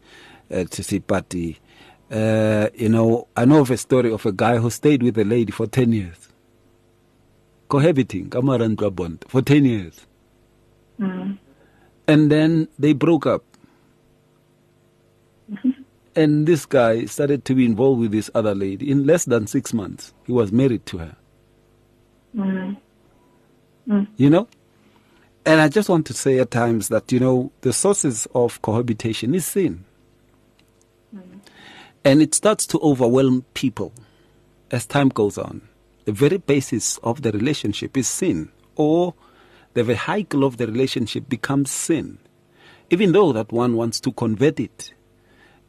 uh, 0.51 0.65
to 0.65 0.83
Seipati, 0.83 1.59
uh, 2.11 2.71
you 2.75 2.89
know, 2.89 3.29
I 3.37 3.45
know 3.45 3.61
of 3.61 3.71
a 3.71 3.77
story 3.77 4.11
of 4.11 4.27
a 4.27 4.33
guy 4.33 4.57
who 4.57 4.69
stayed 4.69 5.05
with 5.05 5.17
a 5.17 5.25
lady 5.25 5.53
for 5.53 5.69
10 5.69 5.93
years, 5.93 6.29
cohabiting, 7.69 8.31
Kamarandra 8.31 8.93
Bond, 8.93 9.25
for 9.29 9.43
10 9.43 9.65
years. 9.65 10.07
Mm. 10.99 11.39
And 12.09 12.33
then 12.33 12.67
they 12.79 12.95
broke 12.95 13.27
up. 13.27 13.45
Mm-hmm. 15.51 15.71
and 16.19 16.47
this 16.49 16.67
guy 16.67 17.05
started 17.05 17.45
to 17.45 17.55
be 17.55 17.65
involved 17.65 18.01
with 18.01 18.11
this 18.11 18.29
other 18.35 18.55
lady. 18.55 18.91
In 18.91 19.07
less 19.07 19.25
than 19.25 19.47
six 19.47 19.73
months, 19.73 20.13
he 20.27 20.33
was 20.33 20.51
married 20.51 20.85
to 20.87 20.99
her. 20.99 21.17
Mm-hmm. 22.37 23.93
Mm. 23.93 24.09
You 24.17 24.31
know? 24.31 24.49
And 25.47 25.61
I 25.61 25.69
just 25.69 25.89
want 25.89 26.07
to 26.07 26.13
say 26.15 26.41
at 26.41 26.51
times 26.51 26.89
that, 26.89 27.13
you 27.13 27.21
know, 27.21 27.53
the 27.61 27.73
sources 27.73 28.27
of 28.35 28.61
cohabitation 28.63 29.33
is 29.33 29.47
sin. 29.47 29.85
Mm. 31.15 31.41
And 32.05 32.21
it 32.21 32.35
starts 32.35 32.67
to 32.67 32.81
overwhelm 32.81 33.45
people 33.55 33.93
as 34.73 34.87
time 34.87 35.11
goes 35.11 35.39
on. 35.39 35.69
The 36.05 36.13
very 36.13 36.39
basis 36.39 36.99
of 36.99 37.23
the 37.23 37.31
relationship 37.31 37.97
is 37.97 38.09
sin, 38.09 38.51
or 38.75 39.15
the 39.75 39.85
vehicle 39.85 40.45
of 40.45 40.57
the 40.57 40.67
relationship 40.67 41.29
becomes 41.29 41.71
sin. 41.71 42.19
Even 42.91 43.13
though 43.13 43.33
that 43.33 43.53
one 43.53 43.75
wants 43.75 44.01
to 44.01 44.13
convert 44.13 44.59
it, 44.59 44.93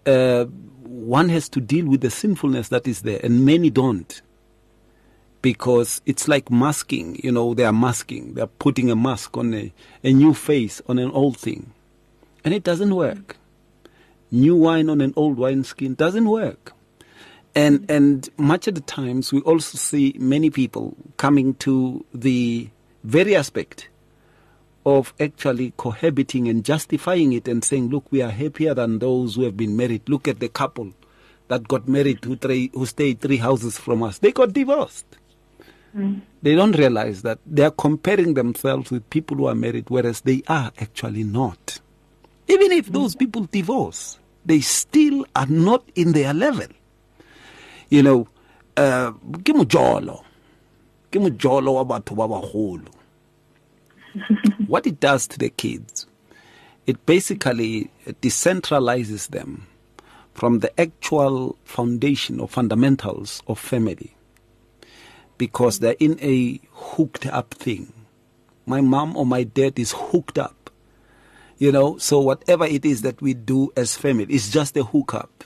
uh, 0.05 0.45
one 0.83 1.29
has 1.29 1.49
to 1.49 1.61
deal 1.61 1.85
with 1.85 2.01
the 2.01 2.09
sinfulness 2.09 2.69
that 2.69 2.87
is 2.87 3.01
there, 3.01 3.19
and 3.23 3.45
many 3.45 3.69
don't. 3.69 4.21
Because 5.41 6.01
it's 6.05 6.27
like 6.27 6.51
masking, 6.51 7.19
you 7.23 7.31
know, 7.31 7.53
they 7.53 7.63
are 7.63 7.73
masking, 7.73 8.33
they 8.33 8.41
are 8.41 8.47
putting 8.47 8.91
a 8.91 8.95
mask 8.95 9.37
on 9.37 9.53
a, 9.53 9.71
a 10.03 10.11
new 10.11 10.33
face 10.33 10.81
on 10.87 10.99
an 10.99 11.11
old 11.11 11.37
thing. 11.37 11.71
And 12.43 12.53
it 12.53 12.63
doesn't 12.63 12.93
work. 12.93 13.37
New 14.31 14.55
wine 14.55 14.89
on 14.89 15.01
an 15.01 15.13
old 15.15 15.37
wine 15.37 15.63
skin 15.63 15.95
doesn't 15.95 16.27
work. 16.27 16.73
And, 17.55 17.89
and 17.89 18.29
much 18.37 18.67
of 18.67 18.75
the 18.75 18.81
times 18.81 19.33
we 19.33 19.41
also 19.41 19.77
see 19.77 20.15
many 20.19 20.49
people 20.49 20.95
coming 21.17 21.55
to 21.55 22.05
the 22.13 22.69
very 23.03 23.35
aspect 23.35 23.89
of 24.85 25.13
actually 25.19 25.73
cohabiting 25.77 26.47
and 26.47 26.63
justifying 26.63 27.33
it 27.33 27.47
and 27.47 27.63
saying, 27.63 27.89
look, 27.89 28.05
we 28.11 28.21
are 28.21 28.31
happier 28.31 28.73
than 28.73 28.99
those 28.99 29.35
who 29.35 29.43
have 29.43 29.57
been 29.57 29.75
married. 29.75 30.07
Look 30.07 30.27
at 30.27 30.39
the 30.39 30.49
couple 30.49 30.93
that 31.47 31.67
got 31.67 31.87
married 31.87 32.23
who, 32.23 32.35
three, 32.35 32.71
who 32.73 32.85
stayed 32.85 33.19
three 33.21 33.37
houses 33.37 33.77
from 33.77 34.03
us. 34.03 34.19
They 34.19 34.31
got 34.31 34.53
divorced. 34.53 35.05
They 36.41 36.55
don't 36.55 36.77
realize 36.77 37.23
that 37.23 37.39
they 37.45 37.63
are 37.63 37.71
comparing 37.71 38.35
themselves 38.35 38.91
with 38.91 39.09
people 39.09 39.37
who 39.37 39.47
are 39.47 39.55
married, 39.55 39.89
whereas 39.89 40.21
they 40.21 40.43
are 40.47 40.71
actually 40.77 41.23
not. 41.23 41.79
Even 42.47 42.71
if 42.71 42.87
those 42.91 43.15
people 43.15 43.47
divorce, 43.51 44.19
they 44.45 44.61
still 44.61 45.25
are 45.35 45.47
not 45.47 45.83
in 45.95 46.11
their 46.13 46.33
level. 46.33 46.67
You 47.89 48.03
know, 48.03 48.27
uh, 48.77 49.13
ke 51.11 51.19
mojolo 51.19 51.73
wa 51.75 51.83
batho 51.85 52.15
ba 52.15 52.27
bagolo 52.27 52.87
what 54.67 54.87
it 54.87 54.99
does 54.99 55.27
to 55.27 55.37
the 55.37 55.49
kids, 55.49 56.07
it 56.85 57.05
basically 57.05 57.91
decentralizes 58.21 59.27
them 59.29 59.67
from 60.33 60.59
the 60.59 60.79
actual 60.79 61.57
foundation 61.63 62.39
or 62.39 62.47
fundamentals 62.47 63.43
of 63.47 63.59
family 63.59 64.15
because 65.37 65.79
they're 65.79 65.95
in 65.99 66.17
a 66.21 66.59
hooked 66.71 67.25
up 67.27 67.53
thing. 67.53 67.93
My 68.65 68.81
mom 68.81 69.15
or 69.17 69.25
my 69.25 69.43
dad 69.43 69.79
is 69.79 69.93
hooked 69.95 70.37
up. 70.37 70.69
You 71.57 71.71
know, 71.71 71.97
so 71.97 72.19
whatever 72.19 72.65
it 72.65 72.85
is 72.85 73.01
that 73.01 73.21
we 73.21 73.33
do 73.33 73.71
as 73.75 73.97
family 73.97 74.33
is 74.33 74.49
just 74.49 74.77
a 74.77 74.83
hookup. 74.83 75.43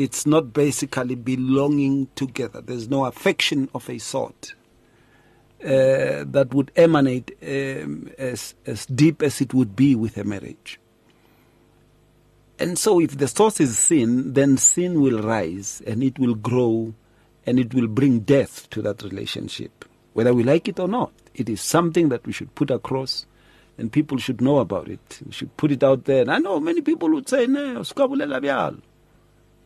It's 0.00 0.24
not 0.24 0.54
basically 0.54 1.14
belonging 1.14 2.08
together. 2.14 2.62
There's 2.62 2.88
no 2.88 3.04
affection 3.04 3.68
of 3.74 3.90
a 3.90 3.98
sort 3.98 4.54
uh, 5.62 6.24
that 6.26 6.54
would 6.54 6.72
emanate 6.74 7.36
um, 7.42 8.10
as, 8.16 8.54
as 8.64 8.86
deep 8.86 9.20
as 9.20 9.42
it 9.42 9.52
would 9.52 9.76
be 9.76 9.94
with 9.94 10.16
a 10.16 10.24
marriage. 10.24 10.80
And 12.58 12.78
so, 12.78 12.98
if 12.98 13.18
the 13.18 13.28
source 13.28 13.60
is 13.60 13.78
sin, 13.78 14.32
then 14.32 14.56
sin 14.56 15.02
will 15.02 15.20
rise 15.20 15.82
and 15.86 16.02
it 16.02 16.18
will 16.18 16.34
grow 16.34 16.94
and 17.44 17.60
it 17.60 17.74
will 17.74 17.86
bring 17.86 18.20
death 18.20 18.70
to 18.70 18.80
that 18.80 19.02
relationship, 19.02 19.84
whether 20.14 20.32
we 20.32 20.44
like 20.44 20.66
it 20.66 20.80
or 20.80 20.88
not. 20.88 21.12
It 21.34 21.50
is 21.50 21.60
something 21.60 22.08
that 22.08 22.26
we 22.26 22.32
should 22.32 22.54
put 22.54 22.70
across 22.70 23.26
and 23.76 23.92
people 23.92 24.16
should 24.16 24.40
know 24.40 24.60
about 24.60 24.88
it. 24.88 25.20
We 25.26 25.32
should 25.32 25.54
put 25.58 25.70
it 25.70 25.84
out 25.84 26.06
there. 26.06 26.22
And 26.22 26.32
I 26.32 26.38
know 26.38 26.58
many 26.58 26.80
people 26.80 27.10
would 27.10 27.28
say, 27.28 27.46
no, 27.46 27.82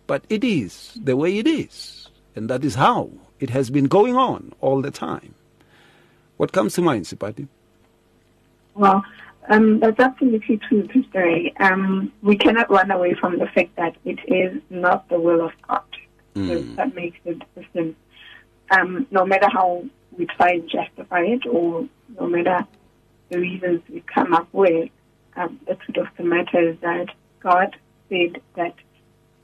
but 0.06 0.24
it 0.28 0.44
is 0.44 0.98
the 1.02 1.16
way 1.16 1.38
it 1.38 1.46
is. 1.46 2.08
And 2.36 2.50
that 2.50 2.64
is 2.64 2.74
how 2.74 3.10
it 3.40 3.50
has 3.50 3.70
been 3.70 3.86
going 3.86 4.16
on 4.16 4.52
all 4.60 4.82
the 4.82 4.90
time. 4.90 5.34
What 6.36 6.52
comes 6.52 6.74
to 6.74 6.82
mind, 6.82 7.04
Seipati? 7.04 7.46
Well, 8.74 9.04
um, 9.48 9.78
that's 9.80 10.00
absolutely 10.00 10.58
true, 10.68 10.88
Ray. 11.12 11.52
Um, 11.60 12.12
we 12.22 12.36
cannot 12.36 12.70
run 12.70 12.90
away 12.90 13.14
from 13.14 13.38
the 13.38 13.46
fact 13.46 13.76
that 13.76 13.96
it 14.04 14.18
is 14.26 14.60
not 14.70 15.08
the 15.08 15.20
will 15.20 15.44
of 15.44 15.52
God. 15.68 15.82
So 16.34 16.62
that 16.74 16.94
makes 16.94 17.18
it 17.24 17.42
a. 17.76 17.94
Um, 18.70 19.06
no 19.12 19.24
matter 19.24 19.46
how 19.52 19.84
we 20.18 20.26
try 20.26 20.52
and 20.52 20.68
justify 20.68 21.20
it, 21.20 21.46
or 21.46 21.86
no 22.18 22.26
matter 22.26 22.66
the 23.28 23.38
reasons 23.38 23.82
we 23.88 24.00
come 24.00 24.32
up 24.32 24.48
with, 24.52 24.90
um, 25.36 25.60
the 25.68 25.74
truth 25.74 25.98
of 25.98 26.16
the 26.16 26.24
matter 26.24 26.70
is 26.70 26.76
that 26.80 27.06
God 27.40 27.76
said 28.08 28.40
that, 28.56 28.74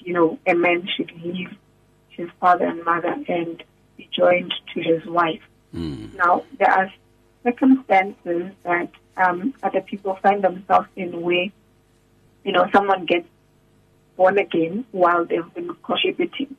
you 0.00 0.12
know, 0.12 0.38
a 0.47 0.54
man 0.54 0.88
should 0.97 1.12
leave 1.23 1.50
his 2.09 2.28
father 2.40 2.66
and 2.66 2.85
mother 2.85 3.16
and 3.28 3.62
be 3.97 4.09
joined 4.12 4.52
to 4.75 4.83
his 4.83 5.04
wife. 5.07 5.42
Now, 6.16 6.45
there 6.59 6.71
are 6.71 6.92
circumstances 7.45 8.52
that 8.64 8.90
um, 9.16 9.54
other 9.62 9.80
people 9.80 10.19
find 10.23 10.42
themselves 10.42 10.88
in 10.97 11.21
where, 11.21 11.47
you 12.45 12.52
know, 12.52 12.66
someone 12.73 13.07
gets 13.07 13.28
born 14.16 14.38
again 14.38 14.85
while 14.92 15.25
they've 15.25 15.54
been 15.54 15.75
cohabiting 15.83 16.54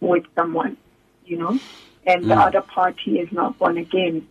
with 0.00 0.24
someone, 0.36 0.76
you 1.24 1.38
know, 1.38 1.58
and 2.06 2.24
the 2.30 2.34
other 2.34 2.60
party 2.60 3.18
is 3.18 3.30
not 3.32 3.58
born 3.58 3.78
again, 3.78 4.26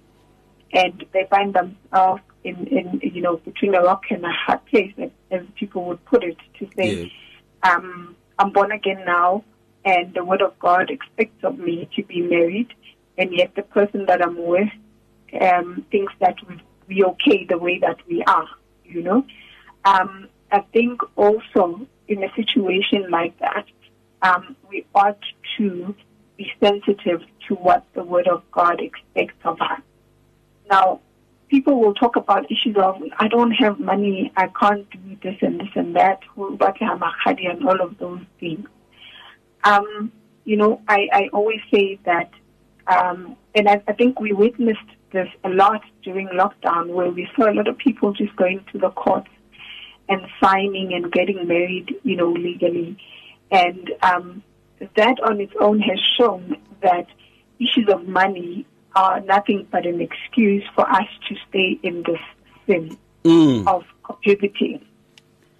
and 0.73 1.05
they 1.11 1.25
find 1.29 1.53
themselves 1.53 2.21
in, 2.43 2.67
in 2.67 2.99
you 3.03 3.21
know 3.21 3.37
between 3.37 3.75
a 3.75 3.81
rock 3.81 4.03
and 4.09 4.23
a 4.25 4.31
hard 4.31 4.65
place, 4.67 4.93
as, 5.31 5.41
people 5.55 5.85
would 5.85 6.03
put 6.05 6.23
it, 6.23 6.37
to 6.59 6.67
say, 6.75 7.11
um, 7.63 8.15
I'm 8.39 8.51
born 8.51 8.71
again 8.71 9.03
now, 9.05 9.43
and 9.85 10.13
the 10.13 10.23
Word 10.23 10.41
of 10.41 10.57
God 10.59 10.89
expects 10.89 11.43
of 11.43 11.57
me 11.57 11.89
to 11.95 12.03
be 12.03 12.21
married, 12.21 12.73
and 13.17 13.33
yet 13.35 13.55
the 13.55 13.63
person 13.63 14.05
that 14.05 14.21
I'm 14.21 14.37
with 14.45 14.69
um, 15.41 15.85
thinks 15.91 16.13
that 16.19 16.35
we 16.47 16.61
we 16.87 17.03
okay 17.03 17.45
the 17.45 17.57
way 17.57 17.79
that 17.79 17.97
we 18.07 18.23
are, 18.23 18.47
you 18.85 19.03
know. 19.03 19.25
Um, 19.83 20.29
I 20.51 20.61
think 20.71 21.01
also 21.17 21.85
in 22.07 22.23
a 22.23 22.33
situation 22.35 23.09
like 23.09 23.37
that, 23.39 23.65
um, 24.21 24.55
we 24.69 24.85
ought 24.95 25.19
to 25.57 25.95
be 26.37 26.51
sensitive 26.61 27.21
to 27.47 27.55
what 27.55 27.85
the 27.93 28.03
Word 28.03 28.27
of 28.27 28.43
God 28.51 28.79
expects 28.81 29.39
of 29.43 29.59
us. 29.59 29.81
Now, 30.69 31.01
people 31.49 31.79
will 31.79 31.93
talk 31.93 32.15
about 32.15 32.51
issues 32.51 32.75
of, 32.77 33.01
I 33.17 33.27
don't 33.27 33.51
have 33.51 33.79
money, 33.79 34.31
I 34.35 34.47
can't 34.47 34.89
do 34.89 35.17
this 35.23 35.37
and 35.41 35.59
this 35.59 35.69
and 35.75 35.95
that, 35.95 36.19
and 36.35 37.67
all 37.67 37.81
of 37.81 37.97
those 37.97 38.21
things. 38.39 38.67
Um, 39.63 40.11
you 40.43 40.57
know, 40.57 40.81
I, 40.87 41.07
I 41.11 41.29
always 41.33 41.59
say 41.73 41.99
that, 42.05 42.31
um, 42.87 43.35
and 43.55 43.67
I, 43.67 43.81
I 43.87 43.93
think 43.93 44.19
we 44.19 44.33
witnessed 44.33 44.79
this 45.11 45.29
a 45.43 45.49
lot 45.49 45.81
during 46.03 46.27
lockdown 46.29 46.89
where 46.89 47.09
we 47.09 47.29
saw 47.35 47.49
a 47.49 47.53
lot 47.53 47.67
of 47.67 47.77
people 47.77 48.13
just 48.13 48.35
going 48.35 48.63
to 48.71 48.77
the 48.77 48.89
courts 48.91 49.29
and 50.09 50.21
signing 50.41 50.93
and 50.93 51.11
getting 51.11 51.47
married, 51.47 51.95
you 52.03 52.15
know, 52.15 52.31
legally. 52.31 52.97
And 53.51 53.91
um, 54.01 54.43
that 54.79 55.19
on 55.23 55.41
its 55.41 55.53
own 55.59 55.79
has 55.79 55.99
shown 56.17 56.57
that 56.81 57.07
issues 57.59 57.89
of 57.89 58.07
money 58.07 58.65
are 58.97 59.21
nothing 59.21 59.67
but 59.71 59.85
an 59.85 60.01
excuse 60.01 60.63
for 60.75 60.89
us 60.89 61.07
to 61.29 61.35
stay 61.47 61.79
in 61.83 62.03
this 62.03 62.19
sin 62.65 62.97
Mm. 63.23 63.67
of 63.67 63.83
cohabiting. 64.03 64.79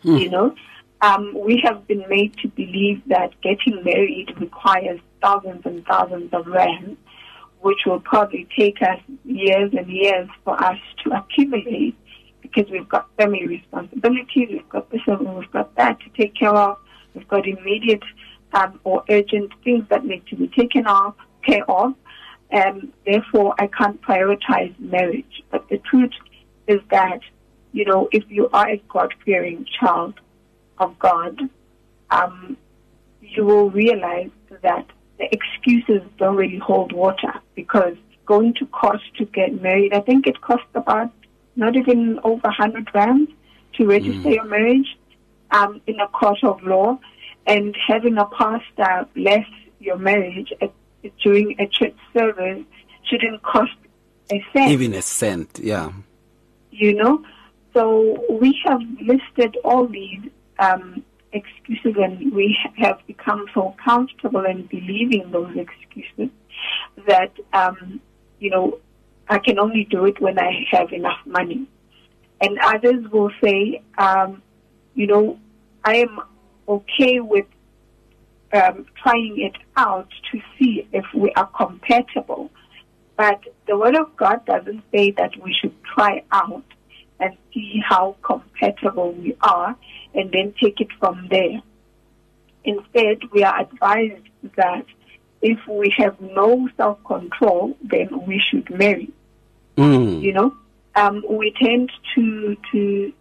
You 0.03 0.29
know, 0.29 0.55
um, 1.01 1.37
we 1.37 1.59
have 1.65 1.85
been 1.85 2.05
made 2.07 2.37
to 2.37 2.47
believe 2.47 3.01
that 3.07 3.29
getting 3.41 3.83
married 3.83 4.33
requires 4.39 5.01
thousands 5.21 5.65
and 5.65 5.85
thousands 5.85 6.33
of 6.33 6.47
rands, 6.47 6.97
which 7.59 7.79
will 7.85 7.99
probably 7.99 8.47
take 8.57 8.81
us 8.81 9.01
years 9.25 9.73
and 9.77 9.87
years 9.87 10.29
for 10.45 10.55
us 10.63 10.79
to 11.03 11.11
accumulate 11.11 11.95
because 12.41 12.71
we've 12.71 12.87
got 12.87 13.09
family 13.17 13.45
responsibilities, 13.45 14.47
we've 14.49 14.69
got 14.69 14.89
this 14.91 15.01
and 15.07 15.35
we've 15.35 15.51
got 15.51 15.75
that 15.75 15.99
to 15.99 16.09
take 16.11 16.33
care 16.35 16.55
of, 16.55 16.77
we've 17.13 17.27
got 17.27 17.45
immediate 17.45 18.03
um, 18.53 18.79
or 18.85 19.03
urgent 19.09 19.51
things 19.65 19.83
that 19.89 20.05
need 20.05 20.25
to 20.27 20.35
be 20.37 20.47
taken 20.47 20.87
off, 20.87 21.15
care 21.45 21.69
of. 21.69 21.93
Um, 22.51 22.93
therefore, 23.05 23.55
I 23.59 23.67
can't 23.67 24.01
prioritize 24.01 24.77
marriage. 24.79 25.43
But 25.51 25.67
the 25.69 25.77
truth 25.79 26.13
is 26.67 26.81
that, 26.91 27.19
you 27.73 27.85
know, 27.85 28.07
if 28.11 28.23
you 28.29 28.49
are 28.53 28.69
a 28.69 28.81
God-fearing 28.89 29.65
child 29.79 30.19
of 30.77 30.97
God, 30.99 31.39
um, 32.09 32.57
you 33.21 33.43
will 33.43 33.69
realize 33.69 34.31
that 34.61 34.85
the 35.17 35.27
excuses 35.33 36.01
don't 36.17 36.35
really 36.35 36.57
hold 36.59 36.93
water 36.93 37.33
because 37.55 37.95
going 38.25 38.53
to 38.55 38.65
cost 38.67 39.03
to 39.17 39.25
get 39.25 39.61
married, 39.61 39.93
I 39.93 40.01
think 40.01 40.27
it 40.27 40.41
costs 40.41 40.67
about 40.75 41.11
not 41.55 41.75
even 41.75 42.19
over 42.23 42.47
100 42.47 42.89
rand 42.93 43.29
to 43.73 43.85
register 43.85 44.29
your 44.29 44.45
marriage 44.45 44.97
um, 45.51 45.81
in 45.87 45.99
a 45.99 46.07
court 46.09 46.43
of 46.43 46.61
law, 46.63 46.99
and 47.45 47.75
having 47.87 48.17
a 48.17 48.25
pastor 48.25 49.07
bless 49.15 49.45
your 49.79 49.97
marriage 49.97 50.51
at, 50.61 50.71
during 51.23 51.59
a 51.59 51.67
church 51.67 51.95
service 52.13 52.63
shouldn't 53.03 53.41
cost 53.43 53.71
a 54.31 54.43
cent 54.53 54.71
Even 54.71 54.93
a 54.93 55.01
cent, 55.01 55.59
yeah. 55.61 55.91
you 56.71 56.93
know. 56.93 57.23
So 57.73 58.25
we 58.29 58.59
have 58.65 58.81
listed 59.01 59.57
all 59.63 59.87
these 59.87 60.21
um, 60.59 61.03
excuses, 61.31 61.95
and 61.97 62.33
we 62.33 62.57
have 62.77 62.99
become 63.07 63.45
so 63.53 63.75
comfortable 63.83 64.45
in 64.45 64.63
believing 64.65 65.31
those 65.31 65.55
excuses 65.55 66.29
that 67.07 67.31
um, 67.53 68.01
you 68.39 68.49
know 68.49 68.79
I 69.29 69.39
can 69.39 69.59
only 69.59 69.83
do 69.85 70.05
it 70.05 70.19
when 70.21 70.39
I 70.39 70.65
have 70.71 70.91
enough 70.91 71.19
money. 71.25 71.67
And 72.39 72.57
others 72.63 73.09
will 73.11 73.31
say, 73.43 73.81
um, 73.97 74.41
you 74.93 75.07
know, 75.07 75.39
I 75.83 75.95
am 75.95 76.19
okay 76.67 77.19
with 77.19 77.45
um, 78.53 78.85
trying 79.01 79.35
it 79.39 79.55
out 79.75 80.09
to 80.31 80.39
see 80.57 80.87
if 80.93 81.05
we 81.13 81.31
are 81.33 81.47
compatible. 81.47 82.49
But 83.15 83.41
the 83.67 83.77
Word 83.77 83.95
of 83.95 84.15
God 84.15 84.45
doesn't 84.45 84.83
say 84.91 85.11
that 85.11 85.31
we 85.41 85.53
should 85.53 85.75
try 85.83 86.23
out 86.31 86.63
and 87.19 87.35
see 87.53 87.81
how 87.83 88.15
compatible 88.21 89.11
we 89.13 89.35
are 89.41 89.75
and 90.13 90.31
then 90.31 90.53
take 90.61 90.79
it 90.79 90.89
from 90.99 91.27
there. 91.29 91.61
Instead, 92.63 93.19
we 93.31 93.43
are 93.43 93.61
advised 93.61 94.27
that 94.55 94.85
if 95.41 95.59
we 95.67 95.93
have 95.97 96.19
no 96.19 96.67
self 96.77 97.03
control, 97.03 97.77
then 97.81 98.25
we 98.25 98.39
should 98.39 98.69
marry. 98.69 99.11
Mm. 99.77 100.21
You 100.21 100.33
know, 100.33 100.57
um, 100.95 101.23
we 101.29 101.53
tend 101.61 101.91
to 102.15 102.57
to 102.71 103.13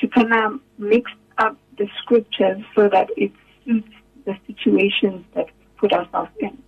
to 0.00 0.08
kind 0.08 0.32
of 0.32 0.60
mix 0.78 1.10
up 1.38 1.56
the 1.78 1.88
scriptures 2.02 2.62
so 2.74 2.88
that 2.88 3.08
it 3.16 3.32
suits 3.64 3.88
the 4.26 4.36
situations 4.46 5.24
that 5.34 5.46
we 5.46 5.66
put 5.78 5.92
ourselves 5.92 6.30
in. 6.40 6.62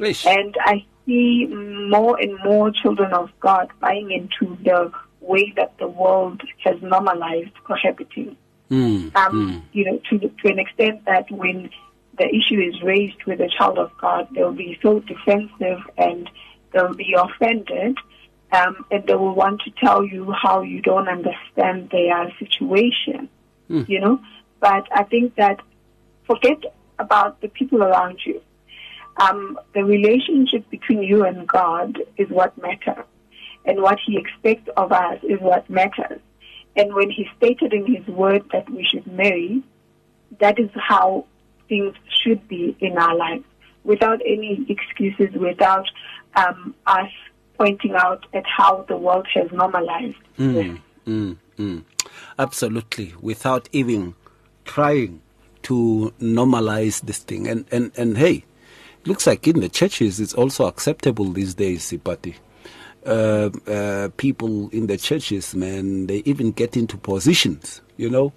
Ish. 0.00 0.26
And 0.26 0.56
I 0.60 0.84
see 1.06 1.46
more 1.46 2.18
and 2.20 2.36
more 2.44 2.70
children 2.70 3.12
of 3.12 3.30
God 3.40 3.70
buying 3.80 4.10
into 4.10 4.56
the 4.62 4.92
way 5.20 5.52
that 5.56 5.78
the 5.78 5.88
world 5.88 6.42
has 6.64 6.76
normalized 6.82 7.54
cohabiting. 7.64 8.36
Mm. 8.70 9.14
Um, 9.16 9.64
You 9.72 9.84
know, 9.86 10.00
to, 10.10 10.18
to 10.18 10.48
an 10.48 10.58
extent 10.58 11.04
that 11.06 11.30
when 11.30 11.70
the 12.18 12.26
issue 12.26 12.60
is 12.60 12.82
raised 12.82 13.22
with 13.24 13.40
a 13.40 13.48
child 13.56 13.78
of 13.78 13.90
God, 14.00 14.28
they'll 14.34 14.52
be 14.52 14.78
so 14.82 15.00
defensive 15.00 15.80
and 15.96 16.28
they'll 16.72 16.94
be 16.94 17.14
offended. 17.16 17.96
Um, 18.50 18.86
and 18.90 19.06
they 19.06 19.14
will 19.14 19.34
want 19.34 19.60
to 19.66 19.70
tell 19.72 20.02
you 20.02 20.32
how 20.32 20.62
you 20.62 20.80
don't 20.80 21.06
understand 21.06 21.90
their 21.90 22.32
situation, 22.38 23.28
you 23.86 24.00
know. 24.00 24.20
But 24.58 24.88
I 24.90 25.02
think 25.04 25.34
that 25.36 25.60
forget 26.28 26.62
about 27.00 27.40
the 27.40 27.48
people 27.48 27.82
around 27.82 28.20
you. 28.24 28.40
Um, 29.16 29.58
the 29.74 29.82
relationship 29.82 30.68
between 30.70 31.02
you 31.02 31.24
and 31.24 31.48
God 31.48 31.98
is 32.16 32.28
what 32.30 32.56
matters, 32.58 33.04
and 33.64 33.82
what 33.82 33.98
He 34.06 34.16
expects 34.16 34.70
of 34.76 34.92
us 34.92 35.18
is 35.24 35.40
what 35.40 35.68
matters. 35.68 36.20
And 36.76 36.94
when 36.94 37.10
He 37.10 37.26
stated 37.36 37.72
in 37.72 37.92
His 37.92 38.06
Word 38.06 38.44
that 38.52 38.70
we 38.70 38.86
should 38.88 39.06
marry, 39.08 39.62
that 40.38 40.60
is 40.60 40.70
how 40.76 41.26
things 41.68 41.96
should 42.22 42.46
be 42.46 42.76
in 42.78 42.96
our 42.96 43.16
lives, 43.16 43.44
without 43.82 44.20
any 44.24 44.64
excuses, 44.68 45.34
without 45.34 45.86
um, 46.36 46.74
us 46.86 47.10
pointing 47.58 47.94
out 47.96 48.24
at 48.32 48.44
how 48.46 48.84
the 48.88 48.96
world 48.96 49.26
has 49.34 49.50
normalized. 49.50 50.14
this. 50.36 50.78
Mm, 51.06 51.36
mm. 51.58 51.84
Absolutely, 52.38 53.14
without 53.20 53.68
even 53.72 54.14
trying 54.64 55.22
to 55.68 56.14
normalize 56.18 57.02
this 57.02 57.18
thing. 57.18 57.46
And, 57.46 57.66
and, 57.70 57.92
and 57.94 58.16
hey, 58.16 58.42
it 59.02 59.06
looks 59.06 59.26
like 59.26 59.46
in 59.46 59.60
the 59.60 59.68
churches 59.68 60.18
it's 60.18 60.32
also 60.32 60.66
acceptable 60.66 61.26
these 61.26 61.54
days, 61.54 61.82
Seipati. 61.90 62.36
Uh, 63.04 63.50
uh, 63.70 64.08
people 64.16 64.70
in 64.70 64.86
the 64.86 64.96
churches, 64.96 65.54
man, 65.54 66.06
they 66.06 66.22
even 66.24 66.52
get 66.52 66.74
into 66.74 66.96
positions, 66.96 67.82
you 67.98 68.08
know, 68.08 68.32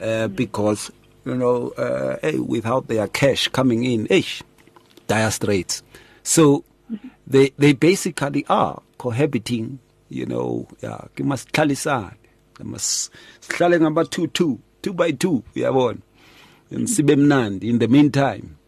uh, 0.00 0.28
because, 0.28 0.90
you 1.26 1.34
know, 1.34 1.68
uh, 1.72 2.16
hey, 2.22 2.38
without 2.38 2.88
their 2.88 3.06
cash 3.06 3.48
coming 3.48 3.84
in, 3.84 4.06
hey, 4.06 4.24
dire 5.06 5.30
straits. 5.30 5.82
So 6.22 6.64
they 7.26 7.52
they 7.58 7.74
basically 7.74 8.46
are 8.48 8.80
cohabiting, 8.96 9.78
you 10.08 10.24
know, 10.24 10.68
yeah. 10.80 11.04
Mas 12.64 13.10
sihlale 13.40 14.10
2 14.10 14.26
2, 14.28 14.58
2 14.82 14.92
by 14.94 15.10
2, 15.12 15.42
uyabona. 15.54 15.98
And 16.72 16.88
sibe 16.88 17.62
in 17.62 17.78
the 17.78 17.88
meantime 17.88 18.58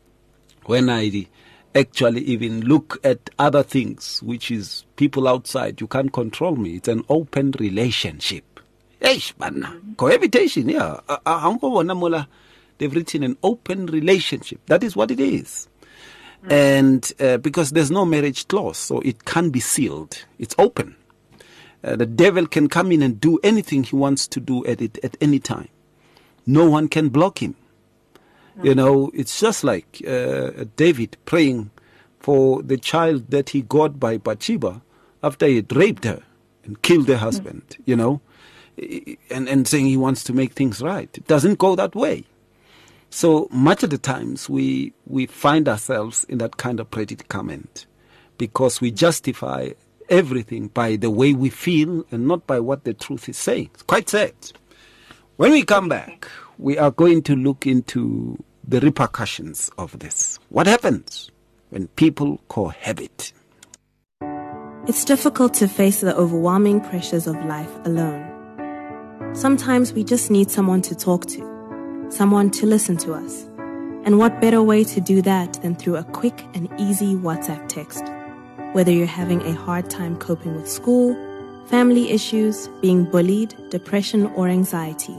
when 0.64 0.90
I 0.90 1.26
actually 1.74 2.22
even 2.22 2.60
look 2.60 2.98
at 3.02 3.30
other 3.38 3.62
things 3.62 4.22
which 4.22 4.50
is 4.50 4.84
people 4.96 5.26
outside 5.26 5.80
you 5.80 5.86
can't 5.86 6.12
control 6.12 6.54
me 6.54 6.76
it's 6.76 6.88
an 6.88 7.04
open 7.08 7.52
relationship 7.58 8.44
Eish, 9.04 9.36
bana. 9.36 9.78
Cohabitation, 9.98 10.70
yeah. 10.70 10.98
Angibona 11.26 11.94
mola, 11.94 12.26
They've 12.78 12.94
written 12.94 13.22
an 13.22 13.36
open 13.42 13.86
relationship. 13.86 14.60
That 14.66 14.82
is 14.82 14.96
what 14.96 15.10
it 15.10 15.20
is. 15.20 15.68
And 16.48 17.10
uh, 17.20 17.36
because 17.38 17.70
there's 17.70 17.90
no 17.90 18.04
marriage 18.04 18.48
clause, 18.48 18.78
so 18.78 19.00
it 19.00 19.24
can't 19.24 19.52
be 19.52 19.60
sealed. 19.60 20.24
It's 20.38 20.54
open. 20.58 20.96
Uh, 21.82 21.96
the 21.96 22.06
devil 22.06 22.46
can 22.46 22.68
come 22.68 22.92
in 22.92 23.02
and 23.02 23.20
do 23.20 23.38
anything 23.42 23.84
he 23.84 23.96
wants 23.96 24.26
to 24.28 24.40
do 24.40 24.64
at 24.66 24.80
it 24.80 24.98
at 25.04 25.16
any 25.20 25.38
time. 25.38 25.68
No 26.46 26.68
one 26.68 26.88
can 26.88 27.08
block 27.10 27.42
him. 27.42 27.56
You 28.62 28.74
know, 28.74 29.10
it's 29.14 29.40
just 29.40 29.64
like 29.64 30.02
uh, 30.06 30.64
David 30.76 31.16
praying 31.24 31.70
for 32.20 32.62
the 32.62 32.76
child 32.76 33.30
that 33.30 33.50
he 33.50 33.62
got 33.62 33.98
by 33.98 34.16
Bathsheba 34.16 34.80
after 35.22 35.46
he 35.46 35.56
had 35.56 35.74
raped 35.74 36.04
her 36.04 36.22
and 36.64 36.80
killed 36.82 37.08
her 37.08 37.16
husband, 37.16 37.76
you 37.84 37.96
know, 37.96 38.20
and, 39.30 39.48
and 39.48 39.66
saying 39.66 39.86
he 39.86 39.96
wants 39.96 40.24
to 40.24 40.32
make 40.32 40.52
things 40.52 40.80
right. 40.80 41.10
It 41.16 41.26
doesn't 41.26 41.58
go 41.58 41.74
that 41.74 41.94
way. 41.94 42.24
So 43.10 43.48
much 43.50 43.82
of 43.82 43.90
the 43.90 43.98
times 43.98 44.48
we, 44.48 44.92
we 45.06 45.26
find 45.26 45.68
ourselves 45.68 46.24
in 46.24 46.38
that 46.38 46.56
kind 46.56 46.80
of 46.80 46.90
predicament 46.90 47.86
because 48.38 48.80
we 48.80 48.90
justify 48.90 49.70
everything 50.08 50.68
by 50.68 50.96
the 50.96 51.10
way 51.10 51.32
we 51.32 51.50
feel 51.50 52.04
and 52.10 52.26
not 52.26 52.46
by 52.46 52.60
what 52.60 52.84
the 52.84 52.94
truth 52.94 53.28
is 53.28 53.36
saying. 53.36 53.70
It's 53.74 53.82
quite 53.82 54.08
sad. 54.08 54.34
When 55.36 55.52
we 55.52 55.64
come 55.64 55.88
back, 55.88 56.28
we 56.58 56.78
are 56.78 56.90
going 56.90 57.22
to 57.22 57.36
look 57.36 57.66
into 57.66 58.42
the 58.66 58.80
repercussions 58.80 59.70
of 59.78 59.98
this. 59.98 60.38
What 60.48 60.66
happens 60.66 61.30
when 61.70 61.88
people 61.88 62.40
cohabit? 62.48 63.32
It's 64.86 65.04
difficult 65.04 65.54
to 65.54 65.68
face 65.68 66.00
the 66.00 66.14
overwhelming 66.16 66.80
pressures 66.80 67.26
of 67.26 67.42
life 67.46 67.70
alone. 67.84 68.30
Sometimes 69.34 69.92
we 69.92 70.04
just 70.04 70.30
need 70.30 70.50
someone 70.50 70.82
to 70.82 70.94
talk 70.94 71.26
to, 71.26 72.06
someone 72.10 72.50
to 72.52 72.66
listen 72.66 72.96
to 72.98 73.14
us. 73.14 73.44
And 74.04 74.18
what 74.18 74.40
better 74.40 74.62
way 74.62 74.84
to 74.84 75.00
do 75.00 75.22
that 75.22 75.54
than 75.62 75.74
through 75.74 75.96
a 75.96 76.04
quick 76.04 76.44
and 76.54 76.68
easy 76.78 77.14
WhatsApp 77.14 77.68
text? 77.68 78.04
Whether 78.74 78.92
you're 78.92 79.06
having 79.06 79.40
a 79.42 79.54
hard 79.54 79.88
time 79.88 80.16
coping 80.18 80.54
with 80.54 80.68
school, 80.68 81.16
family 81.66 82.10
issues, 82.10 82.68
being 82.82 83.04
bullied, 83.04 83.54
depression, 83.70 84.26
or 84.36 84.48
anxiety, 84.48 85.16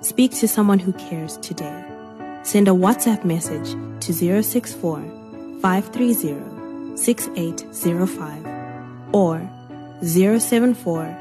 speak 0.00 0.32
to 0.32 0.48
someone 0.48 0.78
who 0.78 0.92
cares 0.94 1.36
today. 1.38 1.84
Send 2.42 2.68
a 2.68 2.72
WhatsApp 2.72 3.24
message 3.24 3.74
to 4.00 4.12
064 4.12 5.00
530 5.60 6.96
6805 6.96 8.46
or 9.12 9.48
074 10.02 11.16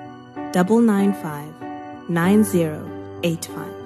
995 0.54 2.10
9085. 2.10 3.78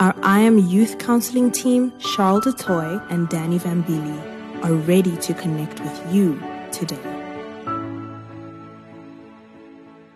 Our 0.00 0.14
I 0.22 0.40
Am 0.40 0.58
Youth 0.58 0.98
Counseling 0.98 1.50
team, 1.50 1.92
Charles 1.98 2.46
DeToy 2.46 3.10
and 3.10 3.28
Danny 3.28 3.58
Vambili, 3.58 4.64
are 4.64 4.74
ready 4.74 5.16
to 5.18 5.34
connect 5.34 5.80
with 5.80 6.14
you 6.14 6.40
today. 6.72 7.19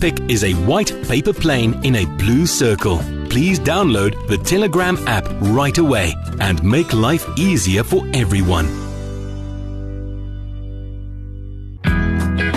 pic 0.00 0.18
is 0.30 0.44
a 0.44 0.52
white 0.64 0.92
paper 1.06 1.32
plane 1.32 1.78
in 1.84 1.96
a 1.96 2.06
blue 2.16 2.46
circle. 2.46 2.98
Please 3.28 3.60
download 3.60 4.26
the 4.28 4.38
Telegram 4.38 4.96
app 5.06 5.28
right 5.42 5.76
away 5.76 6.14
and 6.40 6.62
make 6.64 6.92
life 6.92 7.26
easier 7.38 7.84
for 7.84 8.06
everyone. 8.14 8.66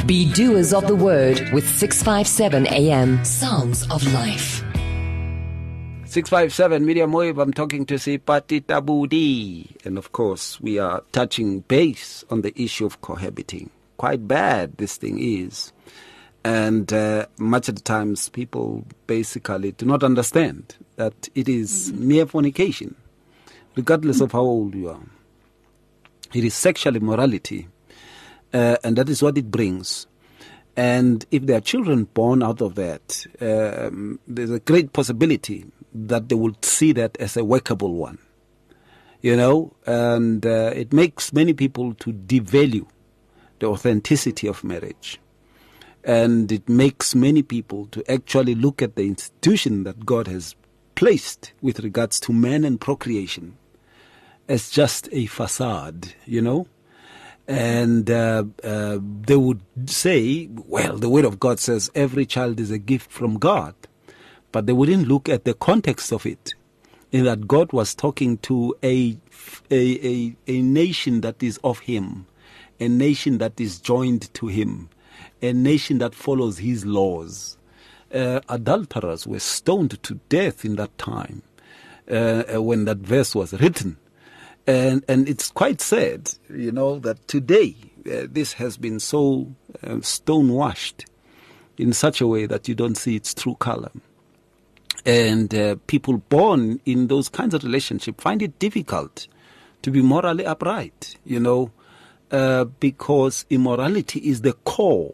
Be 0.08 0.32
doers 0.34 0.74
of 0.74 0.88
the 0.88 0.96
word 0.96 1.52
with 1.52 1.68
657 1.68 2.68
AM. 2.68 3.24
Sounds 3.26 3.84
of 3.90 4.04
life. 4.14 4.64
657 6.06 6.86
Media 6.86 7.08
Wave, 7.08 7.40
I'm 7.40 7.52
talking 7.52 7.86
to 7.88 7.96
Seipati 7.96 8.62
Tabudi. 8.64 9.76
And 9.84 9.98
of 9.98 10.12
course, 10.12 10.62
we 10.62 10.78
are 10.78 11.04
touching 11.12 11.62
base 11.62 12.24
on 12.30 12.42
the 12.42 12.54
issue 12.56 12.86
of 12.86 13.02
cohabiting. 13.02 13.72
Quite 13.98 14.28
bad 14.28 14.78
this 14.78 14.96
thing 14.98 15.18
is. 15.20 15.73
And 16.44 16.92
uh, 16.92 17.28
much 17.38 17.70
of 17.70 17.76
the 17.76 17.82
times, 17.82 18.28
people 18.30 18.86
basically 19.08 19.72
do 19.72 19.86
not 19.86 20.04
understand 20.04 20.76
that 20.98 21.30
it 21.36 21.48
is 21.48 21.94
mere 21.94 22.26
fornication, 22.26 22.96
regardless 23.76 24.20
of 24.20 24.34
how 24.34 24.42
old 24.42 24.76
you 24.76 24.90
are. 24.90 25.00
It 26.34 26.44
is 26.44 26.54
sexual 26.54 26.96
immorality, 26.96 27.68
uh, 28.54 28.76
and 28.84 28.98
that 28.98 29.08
is 29.08 29.22
what 29.24 29.38
it 29.38 29.50
brings. 29.52 30.08
And 30.76 31.26
if 31.32 31.46
there 31.46 31.58
are 31.58 31.62
children 31.62 32.06
born 32.06 32.42
out 32.44 32.60
of 32.60 32.76
that, 32.76 33.26
um, 33.40 34.20
there's 34.28 34.52
a 34.52 34.60
great 34.60 34.92
possibility 34.92 35.66
that 35.94 36.28
they 36.28 36.36
will 36.36 36.56
see 36.62 36.92
that 36.94 37.16
as 37.18 37.38
a 37.38 37.44
workable 37.44 37.94
one. 37.94 38.18
You 39.22 39.38
know, 39.38 39.74
and 39.86 40.46
uh, 40.46 40.74
it 40.76 40.92
makes 40.92 41.32
many 41.32 41.54
people 41.54 41.94
to 41.94 42.12
devalue 42.12 42.86
the 43.60 43.68
authenticity 43.68 44.48
of 44.48 44.64
marriage. 44.64 45.20
And 46.04 46.52
it 46.52 46.68
makes 46.68 47.16
many 47.16 47.42
people 47.42 47.88
to 47.88 48.12
actually 48.12 48.56
look 48.56 48.82
at 48.82 48.96
the 48.96 49.04
institution 49.04 49.84
that 49.84 50.06
God 50.06 50.28
has 50.28 50.56
placed 50.96 51.54
with 51.62 51.80
regards 51.80 52.20
to 52.22 52.34
man 52.34 52.64
and 52.64 52.80
procreation 52.80 53.58
as 54.48 54.70
just 54.70 55.08
a 55.12 55.26
facade, 55.28 56.14
you 56.26 56.42
know. 56.42 56.68
And 57.48 58.10
uh, 58.10 58.46
uh, 58.64 59.00
they 59.02 59.36
would 59.36 59.62
say, 59.86 60.50
well, 60.52 60.98
the 60.98 61.10
Word 61.10 61.26
of 61.26 61.40
God 61.40 61.60
says 61.60 61.90
every 61.96 62.26
child 62.26 62.60
is 62.60 62.72
a 62.72 62.78
gift 62.78 63.12
from 63.12 63.38
God 63.38 63.76
but 64.54 64.68
they 64.68 64.72
wouldn't 64.74 65.10
look 65.10 65.28
at 65.28 65.44
the 65.44 65.56
context 65.56 66.14
of 66.14 66.26
it 66.26 66.54
in 67.12 67.26
that 67.26 67.48
God 67.48 67.74
was 67.74 67.94
talking 67.94 68.38
to 68.40 68.76
a, 68.82 69.18
a, 69.70 70.08
a, 70.08 70.36
a 70.48 70.62
nation 70.62 71.22
that 71.22 71.44
is 71.44 71.60
of 71.64 71.80
Him, 71.80 72.28
a 72.80 72.88
nation 72.88 73.40
that 73.40 73.60
is 73.60 73.80
joined 73.80 74.34
to 74.36 74.48
Him, 74.48 74.90
a 75.42 75.54
nation 75.54 75.98
that 76.00 76.16
follows 76.16 76.60
His 76.60 76.86
laws. 76.86 77.58
Uh, 78.14 78.42
adulterers 78.50 79.26
were 79.26 79.40
stoned 79.40 80.02
to 80.04 80.16
death 80.30 80.64
in 80.64 80.76
that 80.76 80.96
time 80.98 81.42
uh, 82.10 82.44
when 82.62 82.86
that 82.86 82.98
verse 82.98 83.34
was 83.34 83.54
written. 83.54 83.98
And, 84.68 85.04
and 85.08 85.28
it's 85.28 85.50
quite 85.50 85.82
sad, 85.82 86.32
you 86.50 86.72
know, 86.72 87.00
that 87.00 87.28
today 87.28 87.76
uh, 88.06 88.28
this 88.30 88.54
has 88.54 88.78
been 88.78 89.00
so 89.00 89.54
uh, 89.84 90.00
stonewashed 90.02 91.06
in 91.78 91.92
such 91.92 92.22
a 92.22 92.28
way 92.28 92.46
that 92.46 92.68
you 92.68 92.76
don't 92.76 92.96
see 92.96 93.16
its 93.16 93.34
true 93.34 93.56
color 93.56 93.92
and 95.06 95.54
uh, 95.54 95.76
people 95.88 96.18
born 96.18 96.80
in 96.86 97.08
those 97.08 97.30
kinds 97.30 97.54
of 97.54 97.64
relationships 97.64 98.22
find 98.24 98.42
it 98.42 98.58
difficult 98.60 99.28
to 99.82 99.92
be 99.92 100.02
morally 100.02 100.46
upright, 100.46 101.18
you 101.26 101.40
know, 101.40 101.72
uh, 102.34 102.66
because 102.66 103.46
immorality 103.50 104.20
is 104.20 104.42
the 104.42 104.54
core 104.54 105.14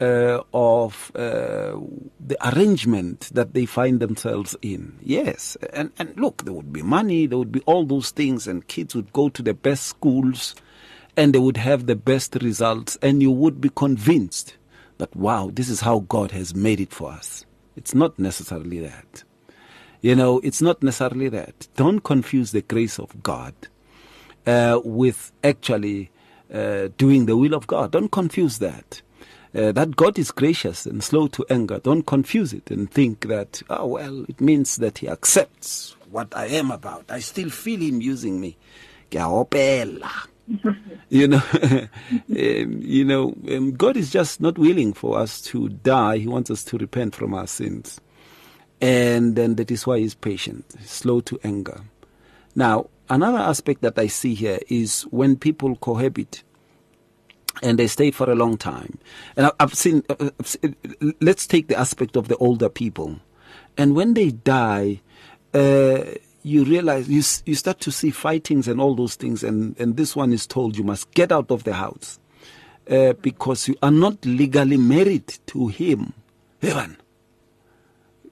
uh, 0.00 0.40
of 0.52 1.10
uh, 1.14 1.74
the 2.20 2.36
arrangement 2.44 3.30
that 3.32 3.54
they 3.54 3.64
find 3.66 3.98
themselves 3.98 4.54
in. 4.60 4.98
Yes, 5.02 5.56
and, 5.72 5.90
and 5.98 6.16
look, 6.16 6.44
there 6.44 6.52
would 6.52 6.72
be 6.72 6.82
money, 6.82 7.26
there 7.26 7.38
would 7.38 7.52
be 7.52 7.62
all 7.62 7.84
those 7.84 8.10
things, 8.10 8.46
and 8.46 8.68
kids 8.68 8.94
would 8.94 9.12
go 9.12 9.30
to 9.30 9.42
the 9.42 9.54
best 9.54 9.86
schools 9.86 10.54
and 11.16 11.34
they 11.34 11.38
would 11.38 11.56
have 11.56 11.86
the 11.86 11.96
best 11.96 12.36
results, 12.42 12.98
and 13.00 13.22
you 13.22 13.30
would 13.30 13.60
be 13.60 13.70
convinced 13.70 14.56
that, 14.98 15.14
wow, 15.16 15.50
this 15.52 15.68
is 15.68 15.80
how 15.80 16.00
God 16.00 16.30
has 16.32 16.54
made 16.54 16.80
it 16.80 16.92
for 16.92 17.10
us. 17.10 17.46
It's 17.74 17.94
not 17.94 18.18
necessarily 18.18 18.80
that. 18.80 19.24
You 20.02 20.14
know, 20.14 20.40
it's 20.40 20.60
not 20.60 20.82
necessarily 20.82 21.30
that. 21.30 21.68
Don't 21.74 22.00
confuse 22.00 22.52
the 22.52 22.60
grace 22.60 22.98
of 22.98 23.22
God 23.22 23.54
uh, 24.46 24.80
with 24.84 25.32
actually 25.42 26.10
uh, 26.52 26.88
doing 26.96 27.26
the 27.26 27.36
will 27.36 27.54
of 27.54 27.66
God. 27.66 27.92
Don't 27.92 28.10
confuse 28.10 28.58
that. 28.58 29.02
Uh, 29.54 29.72
that 29.72 29.96
God 29.96 30.18
is 30.18 30.30
gracious 30.30 30.84
and 30.84 31.02
slow 31.02 31.28
to 31.28 31.44
anger. 31.48 31.78
Don't 31.78 32.06
confuse 32.06 32.52
it 32.52 32.70
and 32.70 32.90
think 32.90 33.26
that, 33.28 33.62
oh, 33.70 33.86
well, 33.86 34.24
it 34.28 34.40
means 34.40 34.76
that 34.76 34.98
He 34.98 35.08
accepts 35.08 35.96
what 36.10 36.36
I 36.36 36.46
am 36.46 36.70
about. 36.70 37.06
I 37.08 37.20
still 37.20 37.48
feel 37.48 37.80
Him 37.80 38.00
using 38.00 38.40
me 38.40 38.56
you 41.08 41.26
know, 41.26 41.42
um, 41.62 41.88
you 42.28 43.04
know, 43.04 43.34
um, 43.48 43.72
God 43.72 43.96
is 43.96 44.10
just 44.10 44.40
not 44.40 44.58
willing 44.58 44.92
for 44.92 45.18
us 45.18 45.40
to 45.42 45.68
die. 45.68 46.18
He 46.18 46.28
wants 46.28 46.50
us 46.50 46.62
to 46.64 46.78
repent 46.78 47.14
from 47.14 47.34
our 47.34 47.46
sins. 47.46 48.00
And 48.80 49.36
then 49.36 49.56
that 49.56 49.70
is 49.70 49.86
why 49.86 49.98
he's 50.00 50.14
patient, 50.14 50.74
slow 50.84 51.20
to 51.22 51.38
anger. 51.42 51.80
Now, 52.54 52.88
another 53.08 53.38
aspect 53.38 53.82
that 53.82 53.98
I 53.98 54.06
see 54.06 54.34
here 54.34 54.58
is 54.68 55.02
when 55.10 55.36
people 55.36 55.76
cohabit 55.76 56.42
and 57.62 57.78
they 57.78 57.86
stay 57.86 58.10
for 58.10 58.30
a 58.30 58.34
long 58.34 58.56
time. 58.56 58.98
And 59.36 59.50
I've 59.58 59.74
seen, 59.74 60.02
uh, 60.08 60.30
I've 60.38 60.46
seen 60.46 60.76
let's 61.20 61.46
take 61.46 61.68
the 61.68 61.78
aspect 61.78 62.16
of 62.16 62.28
the 62.28 62.36
older 62.36 62.68
people. 62.68 63.18
And 63.78 63.94
when 63.94 64.14
they 64.14 64.30
die, 64.30 65.00
uh, 65.54 66.00
you 66.42 66.64
realize 66.64 67.08
you 67.08 67.22
you 67.44 67.54
start 67.54 67.80
to 67.80 67.90
see 67.90 68.10
fightings 68.10 68.68
and 68.68 68.80
all 68.80 68.94
those 68.94 69.16
things, 69.16 69.42
and 69.42 69.78
and 69.80 69.96
this 69.96 70.14
one 70.14 70.32
is 70.32 70.46
told 70.46 70.76
you 70.76 70.84
must 70.84 71.10
get 71.12 71.32
out 71.32 71.50
of 71.50 71.64
the 71.64 71.74
house 71.74 72.20
uh, 72.88 73.14
because 73.14 73.68
you 73.68 73.76
are 73.82 73.90
not 73.90 74.24
legally 74.24 74.76
married 74.76 75.26
to 75.46 75.68
him. 75.68 76.12
Evan, 76.62 76.96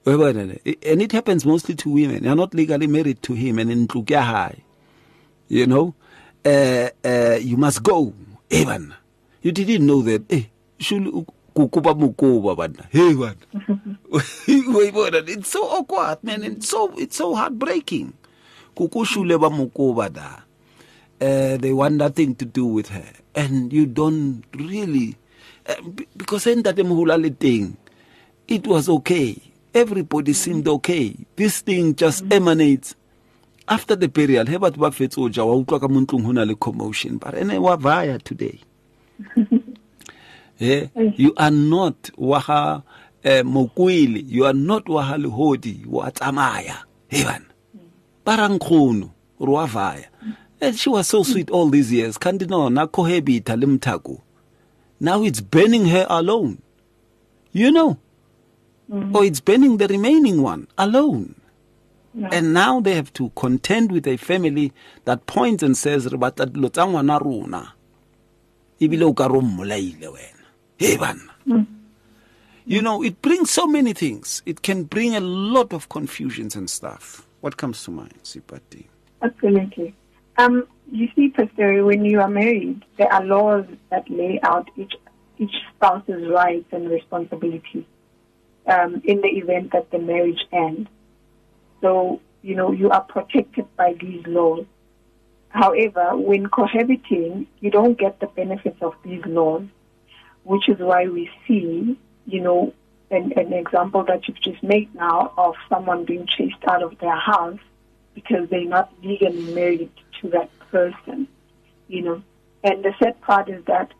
And 0.05 1.01
it 1.01 1.11
happens 1.11 1.45
mostly 1.45 1.75
to 1.75 1.89
women. 1.89 2.23
You're 2.23 2.35
not 2.35 2.53
legally 2.53 2.87
married 2.87 3.21
to 3.23 3.33
him, 3.33 3.59
and 3.59 3.71
in 3.71 3.87
high, 4.13 4.63
you 5.47 5.65
know, 5.67 5.93
uh, 6.45 6.89
uh, 7.03 7.37
you 7.41 7.57
must 7.57 7.83
go. 7.83 8.13
Evan, 8.51 8.93
you 9.41 9.51
didn't 9.51 9.85
know 9.85 10.01
that. 10.01 10.31
Eh, 10.31 10.43
shulu 10.79 11.25
kukuba 11.55 11.93
mukuba 11.93 12.55
bana. 12.55 12.85
Hey, 12.91 13.15
it's 14.47 15.49
so 15.49 15.63
awkward 15.63 16.23
man. 16.23 16.43
And 16.43 16.57
it's 16.57 16.69
so 16.69 16.93
it's 16.97 17.17
so 17.17 17.35
heartbreaking. 17.35 18.13
Kukushule 18.75 19.37
bamukuba 19.37 20.13
da. 20.13 20.41
Uh, 21.21 21.57
they 21.57 21.71
want 21.71 21.95
nothing 21.95 22.35
to 22.35 22.45
do 22.45 22.65
with 22.65 22.89
her. 22.89 23.05
And 23.33 23.71
you 23.71 23.85
don't 23.85 24.43
really 24.53 25.15
uh, 25.67 25.75
because 26.17 26.45
in 26.47 26.63
that 26.63 26.75
muhulale 26.75 27.37
thing 27.39 27.77
it 28.47 28.67
was 28.67 28.89
okay. 28.89 29.37
Everybody 29.73 30.33
seemed 30.33 30.67
okay. 30.67 31.15
This 31.35 31.61
thing 31.61 31.95
just 31.95 32.23
emanates 32.31 32.95
after 33.67 33.95
the 33.95 34.07
burial 34.07 34.45
he 34.45 34.57
batho 34.57 34.77
ba 34.77 34.91
fetse 34.91 35.17
o 35.17 35.29
ja 35.29 35.45
wa 35.45 35.55
utlwa 35.55 35.79
ka 35.79 35.87
mo 35.87 35.99
ntlong 36.01 36.25
ho 36.25 36.31
na 36.33 36.43
le 36.45 36.55
commotion 36.55 37.17
but 37.17 37.33
ene 37.33 37.57
wa 37.59 37.75
vaya 37.75 38.19
today. 38.19 38.59
Eh, 40.57 40.87
you 41.17 41.33
are 41.35 41.51
not 41.51 42.11
waha 42.17 42.81
eh, 43.23 43.43
mokwele 43.43 44.23
you 44.25 44.45
are 44.45 44.53
not 44.53 44.87
waha 44.87 45.17
lehodi 45.17 45.83
wa 45.85 46.11
tsamaya 46.11 46.77
hey 47.09 47.23
bana. 47.25 47.45
Ba 48.25 48.35
ra 48.37 48.47
nkgono 48.47 49.09
gore 49.37 49.51
wa 49.51 49.65
vaya. 49.65 50.07
And 50.61 50.79
she 50.79 50.89
was 50.89 51.07
so 51.09 51.23
sweet 51.23 51.49
all 51.51 51.67
these 51.69 51.91
years. 51.91 52.17
Kanti 52.17 52.47
no 52.47 52.69
na 52.69 52.87
cohabita 52.87 53.59
le 53.59 53.67
mthako. 53.67 54.21
Now 55.01 55.23
it's 55.23 55.41
burning 55.41 55.85
her 55.87 56.07
alone. 56.09 56.61
You 57.51 57.71
know? 57.71 57.97
Or 59.13 59.25
it's 59.25 59.41
burning 59.41 59.75
the 59.75 59.87
remaining 59.87 60.41
one 60.41 60.67
alone 60.77 61.35
and 62.31 62.53
now 62.53 62.79
they 62.79 62.95
have 62.95 63.11
to 63.13 63.29
contend 63.35 63.91
with 63.91 64.07
a 64.07 64.17
family 64.17 64.71
that 65.05 65.25
points 65.25 65.63
and 65.63 65.77
says 65.77 66.05
re 66.11 66.17
batla 66.17 66.45
dilo 66.45 66.69
tsa 66.69 66.87
ngwana 66.87 67.19
rona 67.19 67.71
ebile 68.79 69.03
o 69.03 69.13
ka 69.13 69.27
re 69.27 69.37
o 69.37 69.41
mmolaile 69.41 70.07
wena. 70.07 70.99
Banna. 70.99 71.67
You 72.65 72.81
know 72.81 73.03
it 73.03 73.21
brings 73.21 73.51
so 73.51 73.67
many 73.67 73.93
things. 73.93 74.41
It 74.45 74.61
can 74.61 74.83
bring 74.83 75.15
a 75.15 75.19
lot 75.19 75.73
of 75.73 75.89
confusions 75.89 76.55
and 76.55 76.69
stuff. 76.69 77.27
What 77.41 77.57
comes 77.57 77.83
to 77.83 77.91
mind 77.91 78.13
Seipati? 78.23 78.85
Absolutely. 79.21 79.93
Um, 80.37 80.67
you 80.91 81.09
see, 81.15 81.29
Pastor, 81.29 81.85
when 81.85 82.03
you 82.05 82.19
are 82.19 82.29
married, 82.29 82.83
there 82.97 83.11
are 83.11 83.23
laws 83.23 83.65
that 83.89 84.09
lay 84.09 84.39
out 84.43 84.69
each 84.77 84.93
each 85.37 85.53
spouse's 85.75 86.27
rights 86.29 86.67
and 86.71 86.89
responsibilities 86.89 87.83
um, 88.67 89.01
in 89.03 89.21
the 89.21 89.27
event 89.27 89.71
that 89.73 89.91
the 89.91 89.99
marriage 89.99 90.39
ends. 90.51 90.89
So, 91.81 92.21
you 92.41 92.55
know, 92.55 92.71
you 92.71 92.89
are 92.89 93.01
protected 93.01 93.65
by 93.75 93.93
these 93.99 94.25
laws. 94.27 94.65
However, 95.49 96.15
when 96.17 96.47
cohabiting, 96.47 97.47
you 97.59 97.71
don't 97.71 97.97
get 97.97 98.19
the 98.19 98.27
benefits 98.27 98.81
of 98.81 98.93
these 99.03 99.25
laws, 99.25 99.63
which 100.43 100.67
is 100.67 100.79
why 100.79 101.07
we 101.07 101.29
see, 101.47 101.97
you 102.25 102.41
know, 102.41 102.73
an, 103.11 103.33
an 103.37 103.53
example 103.53 104.03
that 104.03 104.27
you've 104.27 104.41
just 104.41 104.61
made 104.63 104.93
now 104.95 105.31
of 105.37 105.55
someone 105.69 106.05
being 106.05 106.25
chased 106.25 106.63
out 106.67 106.83
of 106.83 106.97
their 106.99 107.15
house 107.15 107.59
because 108.13 108.49
they're 108.49 108.65
not 108.65 108.91
legally 109.03 109.53
married 109.53 109.91
to 110.21 110.29
that 110.29 110.49
person, 110.71 111.27
you 111.87 112.01
know. 112.01 112.23
And 112.63 112.83
the 112.83 112.93
sad 112.99 113.21
part 113.21 113.49
is 113.49 113.63
that 113.65 113.93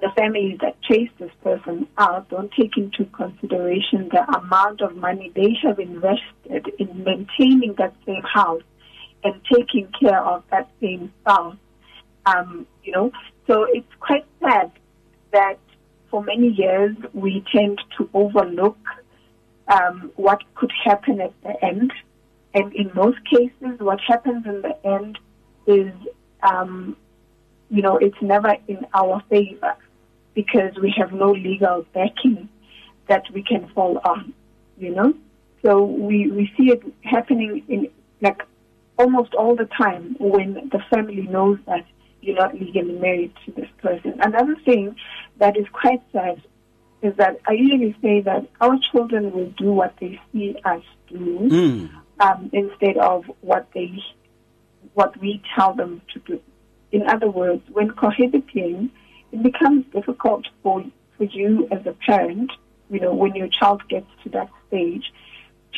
the 0.00 0.10
families 0.16 0.58
that 0.60 0.80
chase 0.82 1.10
this 1.18 1.30
person 1.42 1.86
out 1.98 2.28
don't 2.28 2.52
take 2.52 2.76
into 2.76 3.04
consideration 3.06 4.08
the 4.10 4.22
amount 4.38 4.80
of 4.80 4.96
money 4.96 5.30
they 5.34 5.56
have 5.62 5.78
invested 5.78 6.72
in 6.78 7.04
maintaining 7.04 7.74
that 7.78 7.94
same 8.04 8.22
house 8.22 8.62
and 9.22 9.34
taking 9.52 9.88
care 9.98 10.22
of 10.22 10.42
that 10.50 10.70
same 10.80 11.12
spouse. 11.20 11.56
Um, 12.26 12.66
you 12.82 12.92
know, 12.92 13.12
so 13.46 13.66
it's 13.70 13.92
quite 14.00 14.26
sad 14.40 14.72
that 15.32 15.58
for 16.10 16.22
many 16.22 16.48
years 16.48 16.96
we 17.12 17.44
tend 17.52 17.80
to 17.96 18.08
overlook 18.14 18.78
um, 19.68 20.10
what 20.16 20.42
could 20.54 20.72
happen 20.84 21.20
at 21.20 21.32
the 21.42 21.64
end. 21.64 21.92
And 22.52 22.72
in 22.74 22.90
most 22.94 23.18
cases, 23.24 23.78
what 23.78 24.00
happens 24.00 24.46
in 24.46 24.62
the 24.62 24.86
end 24.86 25.18
is, 25.66 25.92
um, 26.42 26.96
you 27.70 27.82
know, 27.82 27.96
it's 27.96 28.20
never 28.20 28.56
in 28.68 28.86
our 28.94 29.22
favor 29.28 29.74
because 30.34 30.74
we 30.80 30.94
have 30.96 31.12
no 31.12 31.32
legal 31.32 31.86
backing 31.94 32.48
that 33.08 33.24
we 33.32 33.42
can 33.42 33.68
fall 33.74 34.00
on, 34.04 34.32
you 34.78 34.94
know? 34.94 35.14
So 35.62 35.84
we, 35.84 36.30
we 36.30 36.52
see 36.56 36.70
it 36.70 36.82
happening 37.02 37.64
in 37.68 37.88
like 38.20 38.42
almost 38.98 39.34
all 39.34 39.56
the 39.56 39.66
time 39.66 40.16
when 40.18 40.70
the 40.72 40.80
family 40.90 41.22
knows 41.22 41.58
that 41.66 41.84
you're 42.20 42.36
not 42.36 42.54
legally 42.54 42.92
married 42.98 43.32
to 43.44 43.52
this 43.52 43.68
person. 43.82 44.20
Another 44.20 44.56
thing 44.64 44.96
that 45.38 45.56
is 45.56 45.66
quite 45.72 46.02
sad 46.12 46.42
is 47.02 47.14
that 47.16 47.38
I 47.46 47.52
usually 47.52 47.96
say 48.00 48.20
that 48.22 48.48
our 48.60 48.78
children 48.92 49.30
will 49.32 49.50
do 49.50 49.72
what 49.72 49.94
they 50.00 50.20
see 50.32 50.56
us 50.64 50.82
do 51.08 51.88
um, 52.20 52.50
instead 52.52 52.96
of 52.96 53.24
what 53.42 53.68
they 53.74 53.92
what 54.94 55.18
we 55.20 55.42
tell 55.54 55.74
them 55.74 56.00
to 56.12 56.18
do. 56.20 56.40
In 56.92 57.08
other 57.08 57.28
words, 57.28 57.62
when 57.72 57.90
cohabiting, 57.90 58.90
it 59.34 59.42
becomes 59.42 59.84
difficult 59.92 60.46
for 60.62 60.84
for 61.18 61.24
you 61.24 61.68
as 61.70 61.84
a 61.86 61.92
parent, 61.92 62.50
you 62.90 63.00
know, 63.00 63.12
when 63.12 63.34
your 63.34 63.48
child 63.48 63.82
gets 63.88 64.06
to 64.22 64.28
that 64.30 64.48
stage, 64.68 65.12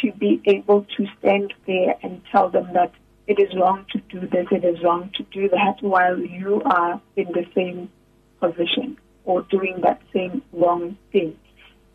to 0.03 0.13
be 0.13 0.41
able 0.45 0.87
to 0.97 1.07
stand 1.19 1.53
there 1.67 1.95
and 2.03 2.23
tell 2.31 2.49
them 2.51 2.69
that 2.75 2.93
it 3.27 3.39
is 3.39 3.55
wrong 3.55 3.85
to 3.93 3.99
do 4.11 4.27
this, 4.27 4.47
it 4.51 4.65
is 4.65 4.83
wrong 4.83 5.11
to 5.15 5.23
do 5.25 5.49
that, 5.49 5.77
while 5.81 6.19
you 6.19 6.63
are 6.65 7.01
in 7.17 7.27
the 7.33 7.47
same 7.55 7.91
position 8.41 8.99
or 9.25 9.43
doing 9.43 9.81
that 9.83 10.01
same 10.13 10.43
wrong 10.53 10.97
thing. 11.13 11.37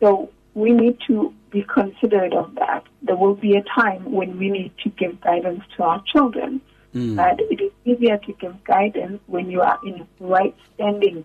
So 0.00 0.30
we 0.54 0.72
need 0.72 0.98
to 1.06 1.32
be 1.50 1.62
considerate 1.62 2.34
of 2.34 2.54
that. 2.56 2.84
There 3.02 3.16
will 3.16 3.34
be 3.34 3.56
a 3.56 3.62
time 3.62 4.12
when 4.12 4.38
we 4.38 4.50
need 4.50 4.72
to 4.82 4.90
give 4.90 5.20
guidance 5.20 5.62
to 5.76 5.84
our 5.84 6.02
children. 6.12 6.60
Hmm. 6.92 7.16
But 7.16 7.40
it 7.40 7.60
is 7.60 7.72
easier 7.84 8.18
to 8.18 8.32
give 8.34 8.62
guidance 8.64 9.20
when 9.26 9.50
you 9.50 9.62
are 9.62 9.78
in 9.84 10.06
right 10.20 10.54
standing 10.74 11.24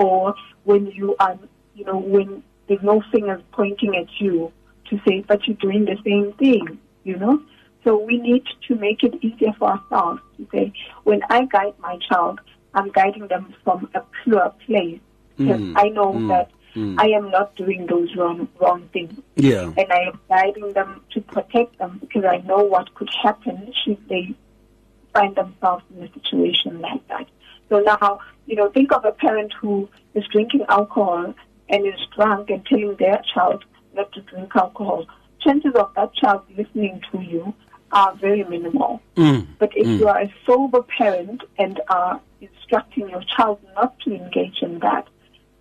or 0.00 0.34
when 0.64 0.86
you 0.86 1.14
are, 1.20 1.38
you 1.74 1.84
know, 1.84 1.98
when 1.98 2.42
there's 2.66 2.82
no 2.82 3.02
fingers 3.12 3.42
pointing 3.52 3.94
at 3.96 4.08
you 4.18 4.50
to 4.88 4.98
say, 5.06 5.22
but 5.28 5.46
you're 5.46 5.56
doing 5.56 5.84
the 5.84 5.96
same 6.04 6.32
thing, 6.34 6.78
you 7.04 7.16
know? 7.16 7.40
So 7.84 7.96
we 7.98 8.18
need 8.18 8.44
to 8.68 8.74
make 8.76 9.02
it 9.02 9.14
easier 9.22 9.52
for 9.58 9.70
ourselves 9.72 10.20
to 10.38 10.48
say, 10.52 10.72
when 11.04 11.20
I 11.28 11.44
guide 11.44 11.74
my 11.78 11.98
child, 12.08 12.40
I'm 12.74 12.90
guiding 12.90 13.28
them 13.28 13.54
from 13.62 13.88
a 13.94 14.02
pure 14.24 14.52
place. 14.66 15.00
Mm. 15.38 15.46
Because 15.46 15.62
I 15.76 15.88
know 15.88 16.12
mm. 16.12 16.28
that 16.28 16.50
mm. 16.74 16.96
I 16.98 17.08
am 17.08 17.30
not 17.30 17.54
doing 17.56 17.86
those 17.86 18.14
wrong 18.16 18.48
wrong 18.60 18.88
things, 18.92 19.18
yeah. 19.36 19.72
And 19.76 19.92
I 19.92 20.00
am 20.08 20.20
guiding 20.28 20.72
them 20.72 21.02
to 21.12 21.20
protect 21.20 21.78
them 21.78 21.98
because 22.00 22.24
I 22.24 22.38
know 22.38 22.62
what 22.62 22.94
could 22.94 23.10
happen 23.22 23.72
should 23.84 24.06
they 24.08 24.34
find 25.14 25.34
themselves 25.34 25.84
in 25.94 26.04
a 26.04 26.12
situation 26.12 26.80
like 26.80 27.06
that. 27.08 27.26
So 27.70 27.78
now, 27.80 28.20
you 28.46 28.56
know, 28.56 28.68
think 28.70 28.92
of 28.92 29.04
a 29.04 29.12
parent 29.12 29.52
who 29.60 29.88
is 30.14 30.24
drinking 30.30 30.66
alcohol 30.68 31.34
and 31.70 31.86
is 31.86 32.00
drunk 32.14 32.50
and 32.50 32.64
telling 32.66 32.96
their 32.98 33.22
child 33.32 33.64
not 33.94 34.12
to 34.12 34.20
drink 34.22 34.54
alcohol. 34.54 35.06
Chances 35.40 35.72
of 35.76 35.90
that 35.94 36.12
child 36.14 36.42
listening 36.58 37.00
to 37.12 37.20
you 37.22 37.54
are 37.92 38.14
very 38.16 38.44
minimal. 38.44 39.00
But 39.58 39.70
if 39.74 39.86
you 40.00 40.08
are 40.08 40.20
a 40.20 40.34
sober 40.46 40.82
parent 40.82 41.42
and 41.58 41.80
are 41.88 42.20
instructing 42.40 43.08
your 43.08 43.22
child 43.36 43.60
not 43.74 43.98
to 44.00 44.14
engage 44.14 44.58
in 44.62 44.80
that, 44.80 45.06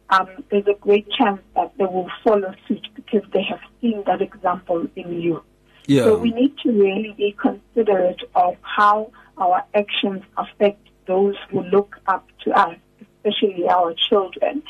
um, 0.09 0.27
there's 0.49 0.67
a 0.67 0.73
great 0.73 1.07
chance 1.11 1.41
that 1.55 1.71
they 1.77 1.85
will 1.85 2.09
follow 2.23 2.53
suit 2.67 2.87
because 2.95 3.21
they 3.31 3.43
have 3.43 3.59
seen 3.79 4.03
that 4.07 4.21
example 4.21 4.87
in 4.95 5.21
you. 5.21 5.43
yeah 5.85 6.05
So 6.05 6.17
we 6.17 6.31
need 6.31 6.57
to 6.63 6.71
really 6.71 7.13
be 7.15 7.35
considerate 7.39 8.21
of 8.33 8.55
how 8.61 9.11
our 9.37 9.63
actions 9.75 10.23
affect 10.37 10.88
those 11.09 11.35
who 11.49 11.63
look 11.63 11.97
up 12.05 12.25
to 12.43 12.51
us, 12.51 12.77
especially 13.01 13.67
our 13.67 13.93
children. 14.09 14.61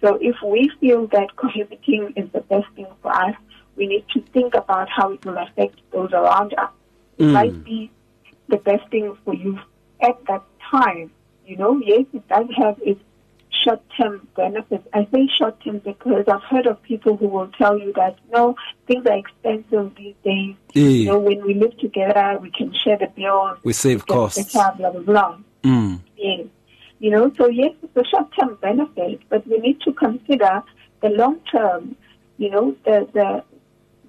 So 0.00 0.18
if 0.20 0.36
we 0.42 0.70
feel 0.80 1.06
that 1.08 1.36
cohabiting 1.36 2.14
is 2.16 2.28
the 2.32 2.40
best 2.40 2.66
thing 2.74 2.88
for 3.02 3.12
us, 3.14 3.36
we 3.76 3.86
need 3.86 4.04
to 4.14 4.20
think 4.32 4.54
about 4.54 4.88
how 4.88 5.12
it 5.12 5.24
will 5.24 5.38
affect 5.38 5.76
those 5.92 6.12
around 6.12 6.54
us. 6.54 6.70
It 7.18 7.24
mm. 7.24 7.32
might 7.32 7.62
be 7.62 7.90
the 8.48 8.56
best 8.56 8.88
thing 8.90 9.16
for 9.24 9.34
you 9.34 9.58
at 10.00 10.16
that 10.28 10.42
time. 10.70 11.12
You 11.46 11.56
know, 11.58 11.80
yes, 11.84 12.06
it 12.14 12.26
does 12.26 12.46
have 12.56 12.76
its 12.84 13.00
short-term 13.62 14.26
benefits. 14.34 14.86
I 14.94 15.06
say 15.12 15.28
short-term 15.38 15.78
because 15.78 16.24
I've 16.26 16.42
heard 16.42 16.66
of 16.66 16.82
people 16.82 17.16
who 17.16 17.28
will 17.28 17.48
tell 17.48 17.78
you 17.78 17.92
that 17.96 18.16
no, 18.32 18.56
things 18.86 19.06
are 19.06 19.18
expensive 19.18 19.94
these 19.94 20.14
days. 20.24 20.56
Yeah. 20.72 20.82
You 20.82 21.06
know, 21.06 21.18
when 21.18 21.44
we 21.46 21.54
live 21.54 21.76
together, 21.78 22.38
we 22.40 22.50
can 22.50 22.72
share 22.82 22.98
the 22.98 23.08
bills. 23.08 23.58
We 23.62 23.74
save 23.74 24.06
costs. 24.06 24.54
better, 24.54 24.76
blah 24.78 24.90
blah 24.90 25.00
blah. 25.00 25.38
Mm. 25.62 26.00
Yes. 26.16 26.46
You 26.98 27.10
know, 27.10 27.32
so 27.36 27.48
yes, 27.48 27.72
it's 27.82 27.96
a 27.96 28.04
short-term 28.08 28.58
benefit, 28.60 29.20
but 29.28 29.46
we 29.46 29.58
need 29.58 29.80
to 29.82 29.92
consider 29.92 30.62
the 31.00 31.08
long-term. 31.08 31.96
You 32.38 32.50
know, 32.50 32.76
the 32.84 33.08
the 33.12 33.44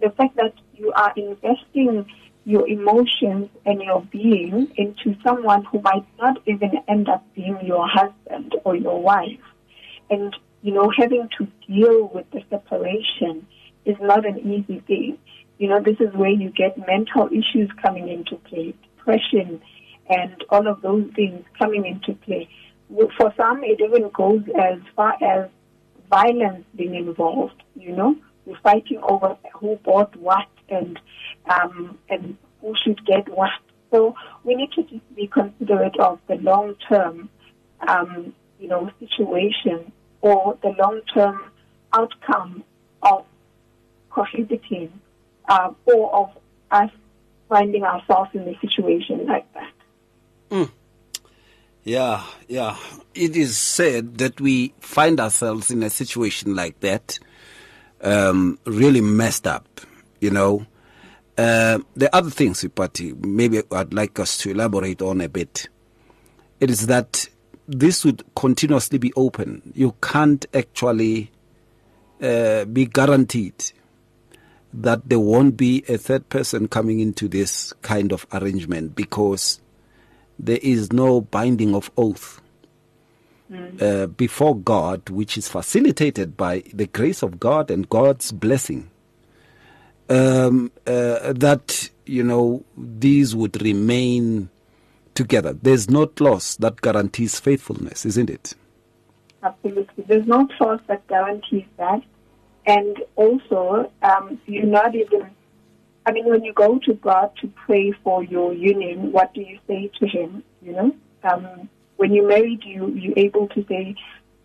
the 0.01 0.09
fact 0.11 0.35
that 0.35 0.53
you 0.75 0.91
are 0.93 1.13
investing 1.15 2.05
your 2.45 2.67
emotions 2.67 3.49
and 3.65 3.81
your 3.81 4.01
being 4.11 4.71
into 4.75 5.15
someone 5.23 5.63
who 5.65 5.79
might 5.81 6.05
not 6.19 6.37
even 6.45 6.71
end 6.87 7.07
up 7.07 7.23
being 7.35 7.57
your 7.63 7.87
husband 7.87 8.55
or 8.65 8.75
your 8.75 9.01
wife. 9.01 9.39
And, 10.09 10.35
you 10.61 10.73
know, 10.73 10.91
having 10.97 11.29
to 11.37 11.47
deal 11.67 12.09
with 12.13 12.29
the 12.31 12.43
separation 12.49 13.47
is 13.85 13.95
not 14.01 14.25
an 14.25 14.39
easy 14.39 14.81
thing. 14.81 15.17
You 15.57 15.69
know, 15.69 15.81
this 15.81 15.97
is 15.99 16.13
where 16.13 16.29
you 16.29 16.49
get 16.49 16.77
mental 16.85 17.27
issues 17.27 17.69
coming 17.81 18.09
into 18.09 18.35
play, 18.35 18.73
depression, 18.97 19.61
and 20.09 20.43
all 20.49 20.67
of 20.67 20.81
those 20.81 21.09
things 21.15 21.43
coming 21.57 21.85
into 21.85 22.13
play. 22.21 22.49
For 23.17 23.33
some, 23.37 23.63
it 23.63 23.81
even 23.81 24.09
goes 24.09 24.43
as 24.59 24.79
far 24.95 25.15
as 25.23 25.49
violence 26.09 26.65
being 26.75 26.95
involved, 26.95 27.61
you 27.75 27.95
know. 27.95 28.15
We're 28.45 28.59
fighting 28.61 28.99
over 29.01 29.37
who 29.53 29.77
bought 29.77 30.15
what 30.17 30.47
and 30.69 30.99
um, 31.49 31.97
and 32.09 32.37
who 32.61 32.73
should 32.83 33.05
get 33.05 33.29
what. 33.29 33.51
So 33.91 34.15
we 34.43 34.55
need 34.55 34.71
to 34.73 34.83
just 34.83 35.15
be 35.15 35.27
considerate 35.27 35.97
of 35.99 36.19
the 36.27 36.35
long 36.35 36.75
term, 36.89 37.29
um, 37.87 38.33
you 38.59 38.67
know, 38.67 38.91
situation 38.99 39.91
or 40.21 40.57
the 40.61 40.69
long 40.77 41.01
term 41.13 41.51
outcome 41.93 42.63
of 43.01 43.25
cohabiting 44.09 44.91
uh, 45.47 45.71
or 45.85 46.13
of 46.15 46.29
us 46.71 46.91
finding 47.49 47.83
ourselves 47.83 48.31
in 48.33 48.41
a 48.41 48.59
situation 48.59 49.25
like. 49.27 49.45
Yeah, 51.83 52.23
yeah. 52.47 52.77
It 53.13 53.35
is 53.35 53.57
said 53.57 54.17
that 54.19 54.39
we 54.39 54.73
find 54.79 55.19
ourselves 55.19 55.69
in 55.69 55.83
a 55.83 55.89
situation 55.89 56.55
like 56.55 56.79
that, 56.79 57.19
um, 58.01 58.57
really 58.65 59.01
messed 59.01 59.47
up, 59.47 59.81
you 60.21 60.31
know. 60.31 60.65
Uh, 61.37 61.79
the 61.95 62.13
other 62.15 62.29
things, 62.29 62.63
Seipati, 62.63 63.25
maybe 63.25 63.61
I'd 63.71 63.93
like 63.93 64.19
us 64.19 64.37
to 64.39 64.51
elaborate 64.51 65.01
on 65.01 65.19
a 65.19 65.27
bit. 65.27 65.67
It 66.59 66.69
is 66.69 66.87
that 66.87 67.27
this 67.67 68.05
would 68.05 68.23
continuously 68.35 68.97
be 68.97 69.11
open. 69.15 69.73
You 69.75 69.95
can't 70.01 70.45
actually 70.53 71.31
uh, 72.21 72.65
be 72.65 72.85
guaranteed 72.85 73.71
that 74.73 75.09
there 75.09 75.19
won't 75.19 75.57
be 75.57 75.83
a 75.89 75.97
third 75.97 76.29
person 76.29 76.67
coming 76.67 76.99
into 76.99 77.27
this 77.27 77.73
kind 77.81 78.11
of 78.13 78.25
arrangement 78.31 78.95
because 78.95 79.59
there 80.45 80.59
is 80.61 80.91
no 80.91 81.21
binding 81.21 81.75
of 81.75 81.91
oath 81.97 82.41
uh, 83.79 84.07
before 84.07 84.55
God, 84.55 85.09
which 85.09 85.37
is 85.37 85.47
facilitated 85.47 86.35
by 86.35 86.63
the 86.73 86.87
grace 86.87 87.21
of 87.21 87.39
God 87.39 87.69
and 87.69 87.87
God's 87.89 88.31
blessing. 88.31 88.89
Um, 90.09 90.71
uh, 90.85 91.33
that 91.33 91.89
you 92.05 92.23
know 92.23 92.65
these 92.77 93.35
would 93.35 93.61
remain 93.61 94.49
together. 95.13 95.53
There's 95.53 95.89
no 95.89 96.07
clause 96.07 96.57
that 96.57 96.81
guarantees 96.81 97.39
faithfulness, 97.39 98.05
isn't 98.05 98.29
it? 98.29 98.55
Absolutely. 99.43 100.03
There's 100.07 100.25
no 100.25 100.47
clause 100.47 100.79
that 100.87 101.05
guarantees 101.07 101.65
that. 101.77 102.01
And 102.65 102.97
also, 103.15 103.91
um, 104.01 104.39
you're 104.45 104.65
not 104.65 104.95
even, 104.95 105.29
I 106.05 106.11
mean, 106.11 106.25
when 106.25 106.43
you 106.43 106.53
go 106.53 106.79
to 106.79 106.93
God 106.95 107.31
to 107.41 107.47
pray 107.65 107.91
for 108.03 108.23
your 108.23 108.53
union, 108.53 109.11
what 109.11 109.33
do 109.33 109.41
you 109.41 109.59
say 109.67 109.89
to 109.99 110.07
Him? 110.07 110.43
You 110.61 110.73
know, 110.73 110.95
um, 111.23 111.69
when 111.97 112.13
you're 112.13 112.27
married, 112.27 112.63
you, 112.65 112.89
you're 112.89 113.17
able 113.17 113.47
to 113.49 113.65
say, 113.67 113.95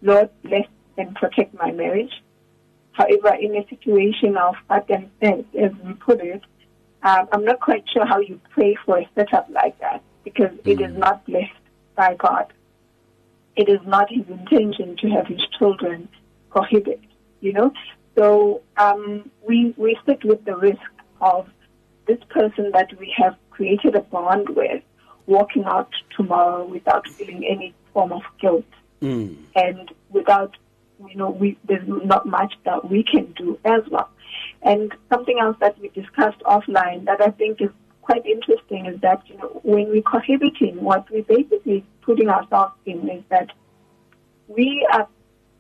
Lord, 0.03 0.31
bless 0.45 0.69
and 0.97 1.15
protect 1.17 1.55
my 1.55 1.73
marriage. 1.73 2.13
However, 2.93 3.35
in 3.35 3.57
a 3.57 3.67
situation 3.69 4.37
of 4.37 4.55
heart 4.69 4.87
and 4.89 5.11
sense, 5.21 5.47
as 5.59 5.73
we 5.85 5.95
put 5.95 6.21
it, 6.21 6.43
um, 7.03 7.29
I'm 7.33 7.45
not 7.45 7.61
quite 7.61 7.85
sure 7.93 8.07
how 8.07 8.19
you 8.19 8.41
pray 8.51 8.77
for 8.85 8.99
a 8.99 9.09
setup 9.15 9.49
like 9.51 9.79
that 9.81 10.03
because 10.25 10.51
it 10.65 10.81
is 10.81 10.97
not 10.97 11.25
blessed 11.27 11.53
by 11.95 12.15
God. 12.15 12.53
It 13.57 13.69
is 13.69 13.81
not 13.87 14.11
His 14.11 14.27
intention 14.29 14.97
to 14.97 15.11
have 15.11 15.27
His 15.27 15.41
children 15.59 16.09
cohabit, 16.51 17.01
you 17.41 17.53
know. 17.53 17.73
So 18.17 18.63
um, 18.77 19.31
we 19.47 19.75
we 19.77 19.97
sit 20.07 20.25
with 20.25 20.45
the 20.45 20.57
risk 20.57 20.81
of 21.21 21.49
this 22.07 22.19
person 22.31 22.71
that 22.73 22.89
we 22.99 23.13
have 23.17 23.37
created 23.51 23.95
a 23.95 24.01
bond 24.01 24.49
with 24.51 24.83
walking 25.27 25.65
out 25.65 25.91
tomorrow 26.17 26.65
without 26.65 27.07
feeling 27.09 27.45
any 27.47 27.75
form 27.93 28.13
of 28.13 28.23
guilt 28.41 28.65
mm. 29.03 29.37
and 29.55 29.93
without 30.11 30.57
you 31.09 31.15
know 31.17 31.31
we 31.31 31.57
there's 31.65 31.87
not 31.87 32.27
much 32.27 32.55
that 32.65 32.91
we 32.91 33.03
can 33.03 33.33
do 33.33 33.59
as 33.65 33.83
well. 33.91 34.09
And 34.63 34.93
something 35.09 35.39
else 35.41 35.57
that 35.61 35.79
we 35.81 35.89
discussed 35.91 36.41
offline 36.41 37.05
that 37.05 37.21
I 37.21 37.31
think 37.31 37.61
is 37.61 37.71
quite 38.03 38.25
interesting 38.27 38.87
is 38.87 39.01
that 39.01 39.23
you 39.27 39.37
know 39.37 39.61
when 39.63 39.89
we're 39.91 40.03
cohabiting, 40.03 40.83
what 40.83 41.09
we're 41.11 41.23
basically 41.23 41.85
putting 42.03 42.29
ourselves 42.29 42.75
in 42.87 43.09
is 43.09 43.23
that 43.29 43.51
we 44.49 44.87
are 44.93 45.07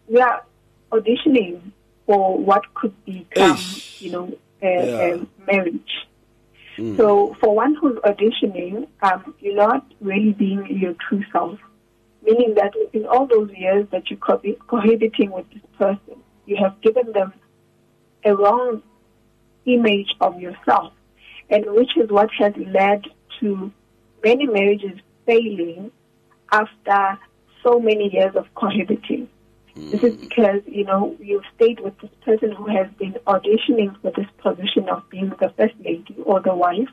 we 0.08 0.20
are 0.20 0.44
auditioning 0.90 1.60
for 2.06 2.38
what 2.38 2.62
could 2.74 2.94
become 3.04 3.56
Eish. 3.56 4.00
you 4.00 4.10
know 4.10 4.32
Yeah. 4.62 5.16
marriage. 5.46 6.08
So 6.96 7.36
for 7.40 7.54
one 7.54 7.74
who's 7.74 7.96
auditioning, 7.98 8.86
um, 9.02 9.34
you're 9.40 9.56
not 9.56 9.84
really 10.00 10.32
being 10.32 10.64
your 10.80 10.94
true 11.08 11.24
self. 11.32 11.58
Meaning 12.22 12.54
that 12.54 12.72
in 12.92 13.06
all 13.06 13.26
those 13.26 13.50
years 13.50 13.86
that 13.90 14.10
you're 14.10 14.18
co- 14.18 14.42
cohabiting 14.66 15.32
with 15.32 15.48
this 15.50 15.62
person, 15.76 16.22
you 16.46 16.56
have 16.56 16.80
given 16.80 17.12
them 17.12 17.32
a 18.24 18.34
wrong 18.34 18.82
image 19.64 20.14
of 20.20 20.40
yourself, 20.40 20.92
and 21.50 21.64
which 21.66 21.96
is 21.96 22.10
what 22.10 22.30
has 22.38 22.52
led 22.56 23.04
to 23.40 23.72
many 24.24 24.46
marriages 24.46 24.98
failing 25.26 25.90
after 26.52 27.18
so 27.62 27.78
many 27.80 28.10
years 28.12 28.34
of 28.36 28.46
cohabiting. 28.54 29.28
This 29.90 30.02
is 30.02 30.16
because, 30.16 30.60
you 30.66 30.84
know, 30.84 31.16
you've 31.20 31.44
stayed 31.54 31.80
with 31.80 31.98
this 32.00 32.10
person 32.24 32.52
who 32.52 32.66
has 32.66 32.88
been 32.98 33.14
auditioning 33.26 34.00
for 34.02 34.10
this 34.10 34.26
position 34.38 34.88
of 34.88 35.08
being 35.08 35.30
the 35.40 35.52
first 35.56 35.74
lady 35.84 36.16
or 36.24 36.40
the 36.40 36.54
wife. 36.54 36.88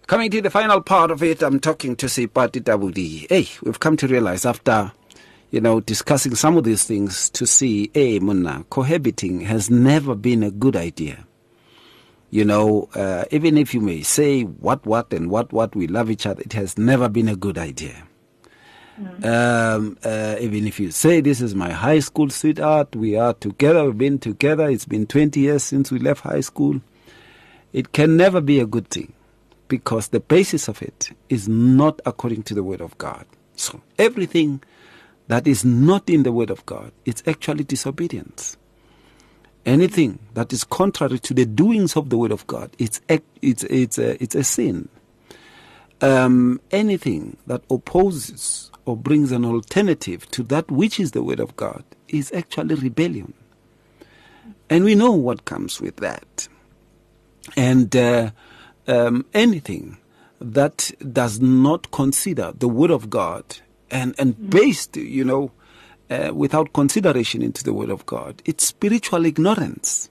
Coming 0.07 0.29
to 0.31 0.41
the 0.41 0.51
final 0.51 0.81
part 0.81 1.09
of 1.09 1.23
it, 1.23 1.41
I'm 1.41 1.59
talking 1.59 1.95
to 1.95 2.05
Seipati 2.05 2.61
Tabudi. 2.61 3.25
Hey, 3.27 3.47
we've 3.63 3.79
come 3.79 3.97
to 3.97 4.07
realize 4.07 4.45
after 4.45 4.91
you 5.49 5.61
know, 5.61 5.79
discussing 5.79 6.35
some 6.35 6.57
of 6.57 6.63
these 6.63 6.83
things 6.83 7.29
to 7.31 7.47
see, 7.47 7.89
hey, 7.93 8.19
Munna, 8.19 8.65
cohabiting 8.69 9.41
has 9.41 9.69
never 9.69 10.13
been 10.13 10.43
a 10.43 10.51
good 10.51 10.75
idea. 10.75 11.25
You 12.29 12.45
know, 12.45 12.89
uh, 12.93 13.25
even 13.31 13.57
if 13.57 13.73
you 13.73 13.79
may 13.79 14.01
say 14.03 14.43
what, 14.43 14.85
what, 14.85 15.11
and 15.11 15.31
what, 15.31 15.53
what, 15.53 15.75
we 15.75 15.87
love 15.87 16.11
each 16.11 16.25
other, 16.25 16.41
it 16.41 16.53
has 16.53 16.77
never 16.77 17.09
been 17.09 17.29
a 17.29 17.35
good 17.35 17.57
idea. 17.57 18.03
Um, 19.23 19.97
uh, 20.03 20.35
even 20.39 20.67
if 20.67 20.79
you 20.79 20.91
say 20.91 21.19
this 21.19 21.41
is 21.41 21.55
my 21.55 21.71
high 21.71 21.99
school 21.99 22.29
sweetheart, 22.29 22.95
we 22.95 23.15
are 23.15 23.33
together, 23.33 23.85
we've 23.85 23.97
been 23.97 24.19
together, 24.19 24.69
it's 24.69 24.85
been 24.85 25.07
20 25.07 25.39
years 25.39 25.63
since 25.63 25.91
we 25.91 25.99
left 25.99 26.21
high 26.21 26.41
school, 26.41 26.79
it 27.73 27.91
can 27.91 28.17
never 28.17 28.39
be 28.39 28.59
a 28.59 28.65
good 28.65 28.89
thing 28.89 29.13
because 29.67 30.09
the 30.09 30.19
basis 30.19 30.67
of 30.67 30.81
it 30.81 31.11
is 31.29 31.47
not 31.47 32.01
according 32.05 32.43
to 32.43 32.53
the 32.53 32.63
Word 32.63 32.81
of 32.81 32.97
God. 32.97 33.25
So 33.55 33.81
everything 33.97 34.61
that 35.27 35.47
is 35.47 35.65
not 35.65 36.09
in 36.09 36.23
the 36.23 36.31
Word 36.31 36.49
of 36.49 36.65
God, 36.65 36.91
it's 37.05 37.23
actually 37.25 37.63
disobedience. 37.63 38.57
Anything 39.65 40.19
that 40.35 40.53
is 40.53 40.63
contrary 40.63 41.17
to 41.19 41.33
the 41.33 41.45
doings 41.45 41.95
of 41.95 42.09
the 42.09 42.17
Word 42.17 42.31
of 42.31 42.45
God, 42.45 42.69
it's 42.77 43.01
it's 43.07 43.63
it's 43.63 43.97
a, 43.97 44.21
it's 44.21 44.35
a 44.35 44.43
sin. 44.43 44.89
Um, 46.01 46.61
anything 46.71 47.37
that 47.47 47.63
opposes 47.71 48.69
or 48.85 48.95
brings 48.95 49.31
an 49.31 49.43
alternative 49.43 50.29
to 50.31 50.43
that 50.43 50.69
which 50.69 50.99
is 50.99 51.11
the 51.11 51.23
Word 51.23 51.39
of 51.39 51.55
God 51.55 51.83
is 52.07 52.31
actually 52.33 52.75
rebellion. 52.75 53.33
And 54.69 54.83
we 54.83 54.93
know 54.93 55.11
what 55.11 55.45
comes 55.45 55.81
with 55.81 55.97
that. 55.97 56.47
And 57.55 57.95
uh, 57.95 58.31
um, 58.87 59.25
anything 59.33 59.97
that 60.39 60.91
does 61.11 61.39
not 61.39 61.91
consider 61.91 62.51
the 62.57 62.67
Word 62.67 62.91
of 62.91 63.09
God 63.09 63.43
and, 63.89 64.15
and 64.17 64.49
based, 64.49 64.97
you 64.97 65.23
know, 65.23 65.51
uh, 66.09 66.31
without 66.33 66.73
consideration 66.73 67.41
into 67.41 67.63
the 67.63 67.73
Word 67.73 67.89
of 67.89 68.05
God, 68.05 68.41
it's 68.45 68.65
spiritual 68.65 69.25
ignorance. 69.25 70.09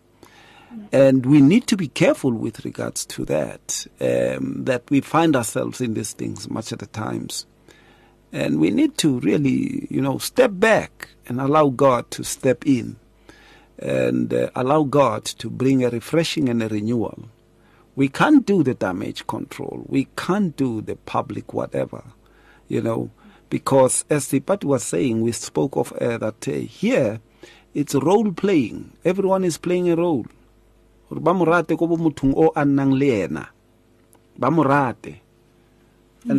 And 0.90 1.24
we 1.26 1.40
need 1.40 1.66
to 1.68 1.76
be 1.76 1.88
careful 1.88 2.32
with 2.32 2.64
regards 2.64 3.06
to 3.06 3.24
that, 3.26 3.86
um, 4.00 4.64
that 4.64 4.82
we 4.90 5.00
find 5.00 5.36
ourselves 5.36 5.80
in 5.80 5.94
these 5.94 6.12
things 6.12 6.50
much 6.50 6.72
at 6.72 6.80
the 6.80 6.86
times. 6.86 7.46
And 8.32 8.58
we 8.58 8.70
need 8.70 8.98
to 8.98 9.20
really, 9.20 9.86
you 9.90 10.00
know, 10.00 10.18
step 10.18 10.50
back 10.54 11.10
and 11.26 11.40
allow 11.40 11.68
God 11.68 12.10
to 12.12 12.24
step 12.24 12.66
in 12.66 12.96
and 13.78 14.32
uh, 14.34 14.50
allow 14.56 14.82
God 14.82 15.24
to 15.24 15.48
bring 15.48 15.84
a 15.84 15.90
refreshing 15.90 16.48
and 16.48 16.62
a 16.62 16.68
renewal. 16.68 17.28
We 17.96 18.08
can't 18.08 18.44
do 18.44 18.62
the 18.62 18.74
damage 18.74 19.26
control. 19.26 19.84
We 19.86 20.08
can't 20.16 20.56
do 20.56 20.80
the 20.80 20.96
public 20.96 21.54
whatever, 21.54 22.02
you 22.68 22.82
know, 22.82 23.10
because 23.50 24.04
as 24.10 24.26
Seipati 24.26 24.64
was 24.64 24.82
saying, 24.82 25.20
we 25.20 25.32
spoke 25.32 25.76
of 25.76 25.92
uh, 25.92 26.18
that 26.18 26.48
uh, 26.48 26.52
here 26.52 27.20
it's 27.74 27.94
role 27.94 28.32
playing. 28.32 28.92
Everyone 29.04 29.44
is 29.44 29.58
playing 29.58 29.90
a 29.90 29.96
role. 29.96 30.26
And 31.10 31.52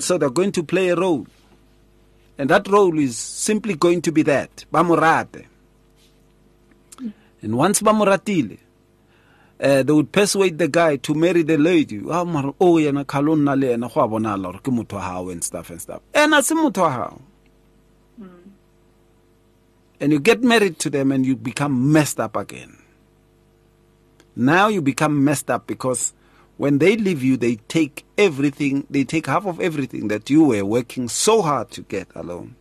so 0.04 0.18
they're 0.18 0.30
going 0.30 0.52
to 0.54 0.64
play 0.64 0.90
a 0.90 0.96
role. 0.96 1.28
And 2.38 2.50
that 2.50 2.68
role 2.68 3.00
is 3.00 3.18
simply 3.18 3.76
going 3.76 4.02
to 4.02 4.12
be 4.12 4.24
that. 4.24 4.66
Ba 4.72 4.84
mo. 4.84 4.96
And 7.42 7.58
once 7.58 7.82
ba 7.82 7.94
mo 7.94 8.06
ratile, 8.06 8.58
uh, 9.60 9.84
they 9.84 9.94
would 9.94 10.12
persuade 10.12 10.58
the 10.58 10.68
guy 10.68 10.98
to 10.98 11.14
marry 11.14 11.42
the 11.44 11.58
lady. 11.58 12.02
Ah, 12.10 12.24
mara, 12.26 12.54
oh, 12.60 12.76
yena 12.76 13.06
khalo 13.06 13.36
nna 13.36 13.60
le 13.60 13.74
ena 13.74 13.88
go 13.88 14.02
a 14.02 14.08
bonala 14.08 14.52
gore 14.52 14.60
ke 14.60 14.72
motho 14.72 14.94
wa 14.96 15.02
hao 15.02 15.30
and 15.30 15.44
stuff 15.44 15.70
and 15.70 15.82
stuff. 15.82 16.02
Ena 16.14 16.44
se 16.44 16.56
motho 16.56 16.82
wa 16.82 16.90
hao. 16.90 17.22
And 20.00 20.12
you 20.12 20.20
get 20.20 20.44
married 20.44 20.78
to 20.80 20.90
them 20.90 21.12
and 21.14 21.26
you 21.26 21.38
become 21.38 21.92
messed 21.94 22.20
up 22.20 22.36
again. 22.36 22.78
Now 24.36 24.68
you 24.68 24.82
become 24.82 25.24
messed 25.24 25.50
up 25.50 25.68
because 25.68 26.14
when 26.58 26.80
they 26.80 26.98
leave 26.98 27.24
you, 27.24 27.38
they 27.38 27.56
take 27.56 28.04
everything, 28.18 28.86
they 28.90 29.06
take 29.06 29.28
half 29.28 29.46
of 29.46 29.62
everything 29.62 30.10
that 30.10 30.30
you 30.30 30.44
were 30.44 30.66
working 30.66 31.08
so 31.08 31.42
hard 31.42 31.72
to 31.72 31.82
get 31.82 32.08
alone. 32.14 32.56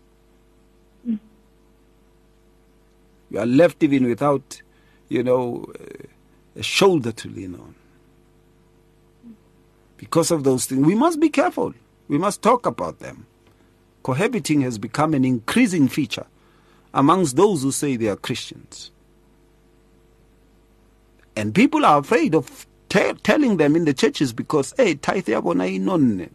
You 3.30 3.40
are 3.40 3.47
left 3.47 3.82
even 3.82 4.07
without, 4.07 4.62
you 5.09 5.24
know, 5.24 5.66
uh, 5.80 6.07
a 6.57 6.62
shoulder 6.62 7.12
to 7.12 7.28
lean 7.28 7.55
on. 7.55 7.74
Because 9.96 10.30
of 10.30 10.44
those 10.44 10.66
things, 10.66 10.86
we 10.86 10.94
must 10.94 11.20
be 11.20 11.28
careful. 11.28 11.74
We 12.09 12.18
must 12.18 12.42
talk 12.42 12.66
about 12.66 12.98
them. 12.98 13.26
Cohabiting 14.02 14.61
has 14.62 14.78
become 14.78 15.14
an 15.14 15.24
increasing 15.24 15.88
feature 15.88 16.26
amongst 16.92 17.36
those 17.36 17.62
who 17.62 17.72
say 17.72 17.96
they 17.96 18.09
are 18.09 18.16
Christians. 18.16 18.90
And 21.36 21.55
people 21.55 21.84
are 21.84 21.98
afraid 21.98 22.34
of 22.34 22.66
te- 22.88 23.14
telling 23.22 23.57
them 23.57 23.74
in 23.76 23.84
the 23.84 23.94
churches 23.94 24.32
because, 24.32 24.74
hey, 24.76 24.94
tithe 24.94 25.28
ya 25.28 25.40
bona 25.40 25.66
e 25.66 25.78
nonne. 25.78 26.30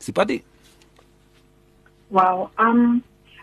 Seipati? 0.00 0.42
Wow. 2.10 2.50
Um, 2.58 3.02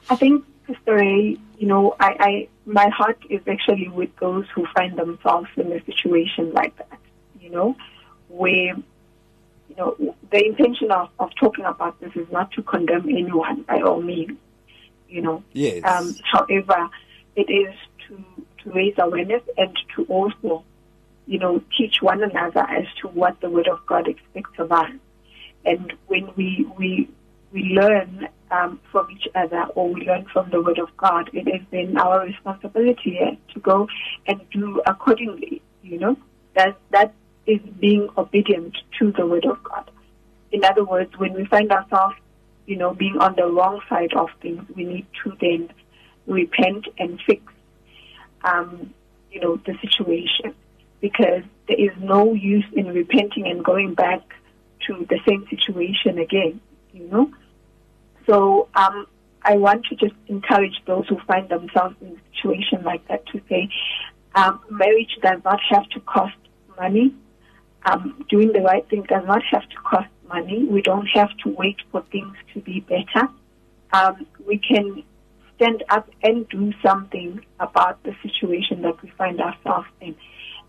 I 0.10 0.16
think, 0.16 0.46
Sister 0.68 0.96
Ray, 0.96 1.38
you 1.64 1.70
know, 1.70 1.96
I, 1.98 2.16
I, 2.20 2.48
my 2.66 2.90
heart 2.90 3.20
is 3.30 3.40
actually 3.48 3.88
with 3.88 4.14
those 4.20 4.46
who 4.54 4.68
find 4.76 4.98
themselves 4.98 5.48
in 5.56 5.72
a 5.72 5.82
situation 5.86 6.52
like 6.52 6.76
that, 6.76 7.00
you 7.40 7.50
know, 7.50 7.78
where, 8.28 8.76
you 9.70 9.76
know, 9.78 9.96
the 10.30 10.46
intention 10.46 10.92
of, 10.92 11.08
of 11.20 11.30
talking 11.40 11.64
about 11.64 11.98
this 12.02 12.12
is 12.16 12.30
not 12.34 12.52
to 12.52 12.64
condemn 12.64 13.08
anyone 13.08 13.62
by 13.62 13.80
all 13.80 14.02
means, 14.02 14.38
you 15.08 15.22
know. 15.22 15.42
Yes. 15.54 15.86
Um, 15.86 16.14
however, 16.30 16.90
it 17.38 17.50
is 17.50 17.74
to, 18.10 18.22
to 18.64 18.72
raise 18.72 18.96
awareness 18.98 19.44
and 19.58 19.74
to 19.96 20.04
also, 20.10 20.66
you 21.28 21.40
know, 21.40 21.64
teach 21.78 22.02
one 22.02 22.24
another 22.24 22.66
as 22.70 22.88
to 23.04 23.08
what 23.08 23.40
the 23.40 23.50
Word 23.50 23.70
of 23.70 23.80
God 23.86 24.10
expects 24.10 24.60
of 24.60 24.70
us. 24.70 24.92
And 25.64 25.94
when 26.08 26.30
we, 26.36 26.68
we, 26.78 27.10
we 27.54 27.62
learn 27.70 28.28
um, 28.54 28.80
from 28.92 29.10
each 29.10 29.28
other 29.34 29.66
or 29.76 29.92
we 29.92 30.02
learn 30.06 30.26
from 30.32 30.50
the 30.52 30.62
Word 30.62 30.78
of 30.78 30.96
God, 30.96 31.30
it 31.34 31.48
is 31.48 31.62
then 31.72 31.98
our 31.98 32.26
responsibility 32.26 33.20
to 33.54 33.60
go 33.60 33.88
and 34.28 34.40
do 34.52 34.82
accordingly. 34.86 35.62
You 35.82 36.00
know, 36.00 36.18
that 36.56 36.78
that 36.92 37.14
is 37.48 37.60
being 37.80 38.10
obedient 38.18 38.78
to 39.00 39.12
the 39.12 39.26
Word 39.26 39.46
of 39.46 39.62
God. 39.64 39.90
In 40.52 40.64
other 40.64 40.86
words, 40.86 41.18
when 41.18 41.34
we 41.34 41.46
find 41.46 41.72
ourselves, 41.72 42.16
you 42.68 42.78
know, 42.78 42.94
being 42.94 43.18
on 43.18 43.36
the 43.36 43.48
wrong 43.48 43.82
side 43.90 44.14
of 44.14 44.30
things, 44.42 44.62
we 44.76 44.86
need 44.86 45.08
to 45.24 45.36
then 45.42 45.70
repent 46.28 46.88
and 47.00 47.20
fix, 47.26 47.42
um, 48.44 48.94
you 49.32 49.42
know, 49.42 49.58
the 49.66 49.74
situation 49.82 50.54
because 51.02 51.44
there 51.68 51.80
is 51.80 51.92
no 52.00 52.34
use 52.34 52.66
in 52.74 52.88
repenting 52.88 53.48
and 53.48 53.66
going 53.66 53.94
back 53.94 54.22
to 54.88 55.06
the 55.10 55.20
same 55.28 55.46
situation 55.50 56.20
again. 56.20 56.62
You 56.94 57.08
know. 57.10 57.32
So 58.26 58.70
um, 58.76 59.08
I 59.44 59.58
want 59.58 59.86
to 59.86 59.96
just 59.96 60.16
encourage 60.28 60.82
those 60.86 61.08
who 61.08 61.20
find 61.28 61.50
themselves 61.50 61.96
in 62.02 62.08
a 62.08 62.36
situation 62.36 62.84
like 62.84 63.08
that 63.08 63.26
to 63.28 63.42
say, 63.50 63.70
um, 64.36 64.62
marriage 64.70 65.18
does 65.22 65.42
not 65.44 65.60
have 65.70 65.88
to 65.90 66.00
cost 66.02 66.36
money. 66.78 67.14
Um, 67.86 68.26
doing 68.30 68.54
the 68.54 68.62
right 68.62 68.88
thing 68.90 69.04
does 69.04 69.26
not 69.26 69.44
have 69.52 69.68
to 69.70 69.76
cost 69.84 70.08
money. 70.28 70.64
We 70.64 70.82
don't 70.82 71.08
have 71.08 71.30
to 71.44 71.50
wait 71.50 71.78
for 71.92 72.02
things 72.12 72.36
to 72.54 72.62
be 72.62 72.80
better. 72.80 73.28
Um, 73.92 74.26
we 74.48 74.58
can 74.58 75.04
stand 75.56 75.84
up 75.90 76.10
and 76.24 76.48
do 76.50 76.74
something 76.82 77.46
about 77.60 78.02
the 78.04 78.16
situation 78.24 78.82
that 78.84 79.02
we 79.02 79.10
find 79.18 79.40
ourselves 79.42 79.88
in. 80.02 80.16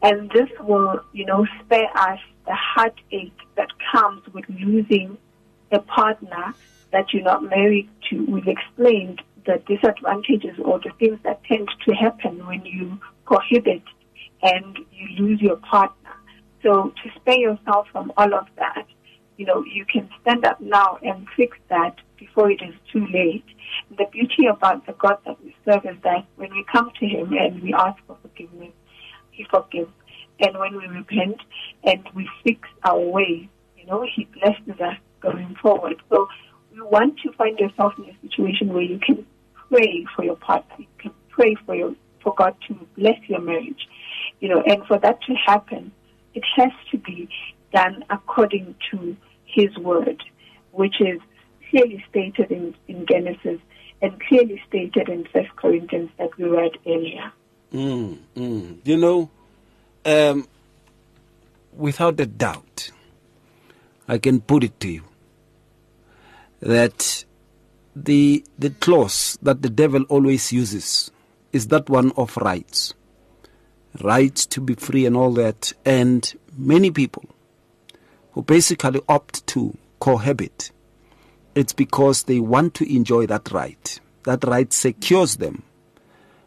And 0.03 0.31
this 0.31 0.51
will, 0.61 1.01
you 1.13 1.25
know, 1.25 1.47
spare 1.65 1.89
us 1.97 2.19
the 2.47 2.55
heartache 2.55 3.39
that 3.57 3.69
comes 3.93 4.23
with 4.35 4.45
losing 4.49 5.17
a 5.73 5.79
partner 5.79 6.55
that 6.95 7.13
you're 7.13 7.25
not 7.25 7.43
married 7.43 7.91
to. 8.09 8.25
We've 8.25 8.47
explained 8.47 9.21
the 9.47 9.61
disadvantages 9.67 10.57
or 10.65 10.79
the 10.79 10.93
things 10.99 11.19
that 11.25 11.43
tend 11.45 11.69
to 11.87 11.93
happen 11.93 12.47
when 12.47 12.65
you 12.65 12.99
cohabit 13.27 13.83
and 14.43 14.79
you 14.93 15.25
lose 15.25 15.41
your 15.41 15.57
partner. 15.57 16.13
So 16.63 16.95
to 17.03 17.21
spare 17.21 17.39
yourself 17.39 17.89
from 17.91 18.13
all 18.17 18.33
of 18.33 18.47
that, 18.57 18.87
you 19.37 19.45
know, 19.45 19.65
you 19.65 19.85
can 19.85 20.09
stand 20.23 20.47
up 20.47 20.61
now 20.61 20.99
and 21.03 21.27
fix 21.37 21.59
that 21.69 21.97
before 22.17 22.51
it 22.51 22.63
is 22.63 22.75
too 22.93 23.07
late. 23.13 23.45
The 23.99 24.05
beauty 24.13 24.47
about 24.47 24.87
the 24.87 24.93
God 24.93 25.19
that 25.27 25.43
we 25.43 25.55
serve 25.65 25.85
is 25.85 26.01
that 26.05 26.25
when 26.37 26.51
we 26.55 26.65
come 26.71 26.93
to 27.01 27.07
Him 27.07 27.33
and 27.33 27.61
we 27.61 27.75
ask 27.75 27.99
for 28.07 28.17
forgiveness, 28.23 28.73
He 29.33 29.45
forgives. 29.51 29.91
And 30.39 30.57
when 30.59 30.77
we 30.77 30.87
repent 30.87 31.41
and 31.83 32.09
we 32.15 32.31
fix 32.45 32.69
our 32.85 33.01
ways, 33.01 33.49
you 33.77 33.87
know, 33.87 34.07
He 34.15 34.27
blesses 34.27 34.81
us 34.81 34.97
going 35.21 35.57
forward. 35.61 36.01
So 36.09 36.29
you 36.75 36.87
want 36.87 37.19
to 37.21 37.33
find 37.33 37.59
yourself 37.59 37.93
in 37.99 38.05
a 38.07 38.29
situation 38.29 38.73
where 38.73 38.83
you 38.83 38.99
can 38.99 39.25
pray 39.69 40.05
for 40.15 40.25
your 40.25 40.37
partner, 40.37 40.75
you 40.79 40.87
can 40.99 41.13
pray 41.31 41.55
for 41.65 41.75
your 41.75 41.95
for 42.23 42.35
God 42.35 42.57
to 42.67 42.75
bless 42.97 43.19
your 43.29 43.41
marriage, 43.41 43.87
you 44.41 44.49
know, 44.49 44.63
and 44.63 44.85
for 44.87 44.99
that 44.99 45.21
to 45.23 45.35
happen, 45.35 45.93
it 46.33 46.43
has 46.57 46.73
to 46.91 46.99
be 46.99 47.29
done 47.73 48.03
according 48.11 48.75
to 48.91 49.17
His 49.45 49.77
word, 49.77 50.23
which 50.73 51.01
is 51.01 51.21
clearly 51.71 52.03
stated 52.09 52.51
in, 52.51 52.75
in 52.89 53.05
Genesis 53.07 53.61
and 54.01 54.21
clearly 54.23 54.61
stated 54.67 55.09
in 55.09 55.27
First 55.33 55.55
Corinthians 55.57 56.11
that 56.19 56.37
we 56.39 56.45
read 56.45 56.73
earlier. 56.87 57.31
Mm, 57.73 58.19
mm. 58.35 58.79
You 58.85 58.97
know, 58.97 59.31
um, 60.07 60.49
without 61.77 62.19
a 62.21 62.27
doubt, 62.27 62.91
I 64.09 64.19
can 64.19 64.41
put 64.41 64.65
it 64.65 64.81
to 64.81 64.89
you 64.89 65.03
that 66.65 67.25
the 67.95 68.43
the 68.59 68.71
clause 68.71 69.39
that 69.43 69.61
the 69.63 69.69
devil 69.69 70.03
always 70.05 70.53
uses 70.53 71.13
is 71.53 71.69
that 71.69 71.89
one 71.89 72.11
of 72.17 72.37
rights, 72.39 72.95
rights 74.03 74.47
to 74.47 74.61
be 74.61 74.75
free 74.75 75.07
and 75.07 75.17
all 75.17 75.33
that, 75.33 75.73
and 75.85 76.35
many 76.57 76.91
people 76.91 77.25
who 78.33 78.43
basically 78.43 79.01
opt 79.09 79.47
to 79.47 79.77
cohabit, 80.01 80.73
it's 81.55 81.73
because 81.73 82.25
they 82.25 82.41
want 82.41 82.75
to 82.75 82.93
enjoy 82.93 83.27
that 83.27 83.53
right. 83.53 84.01
That 84.25 84.43
right 84.45 84.73
secures 84.73 85.37
them 85.37 85.63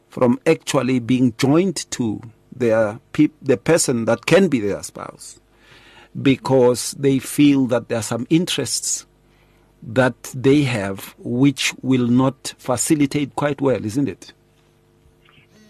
from 0.09 0.39
actually 0.45 0.99
being 0.99 1.33
joined 1.37 1.89
to 1.91 2.19
their 2.53 2.99
pe- 3.13 3.29
the 3.41 3.55
person 3.55 4.05
that 4.05 4.25
can 4.25 4.47
be 4.47 4.59
their 4.59 4.81
spouse 4.81 5.39
because 6.19 6.91
they 6.97 7.19
feel 7.19 7.67
that 7.67 7.87
there 7.87 7.99
are 7.99 8.03
some 8.03 8.25
interests 8.31 9.05
that 9.87 10.21
they 10.35 10.63
have 10.63 11.15
which 11.17 11.73
will 11.81 12.07
not 12.07 12.53
facilitate 12.57 13.35
quite 13.35 13.61
well, 13.61 13.83
isn't 13.83 14.09
it? 14.09 14.33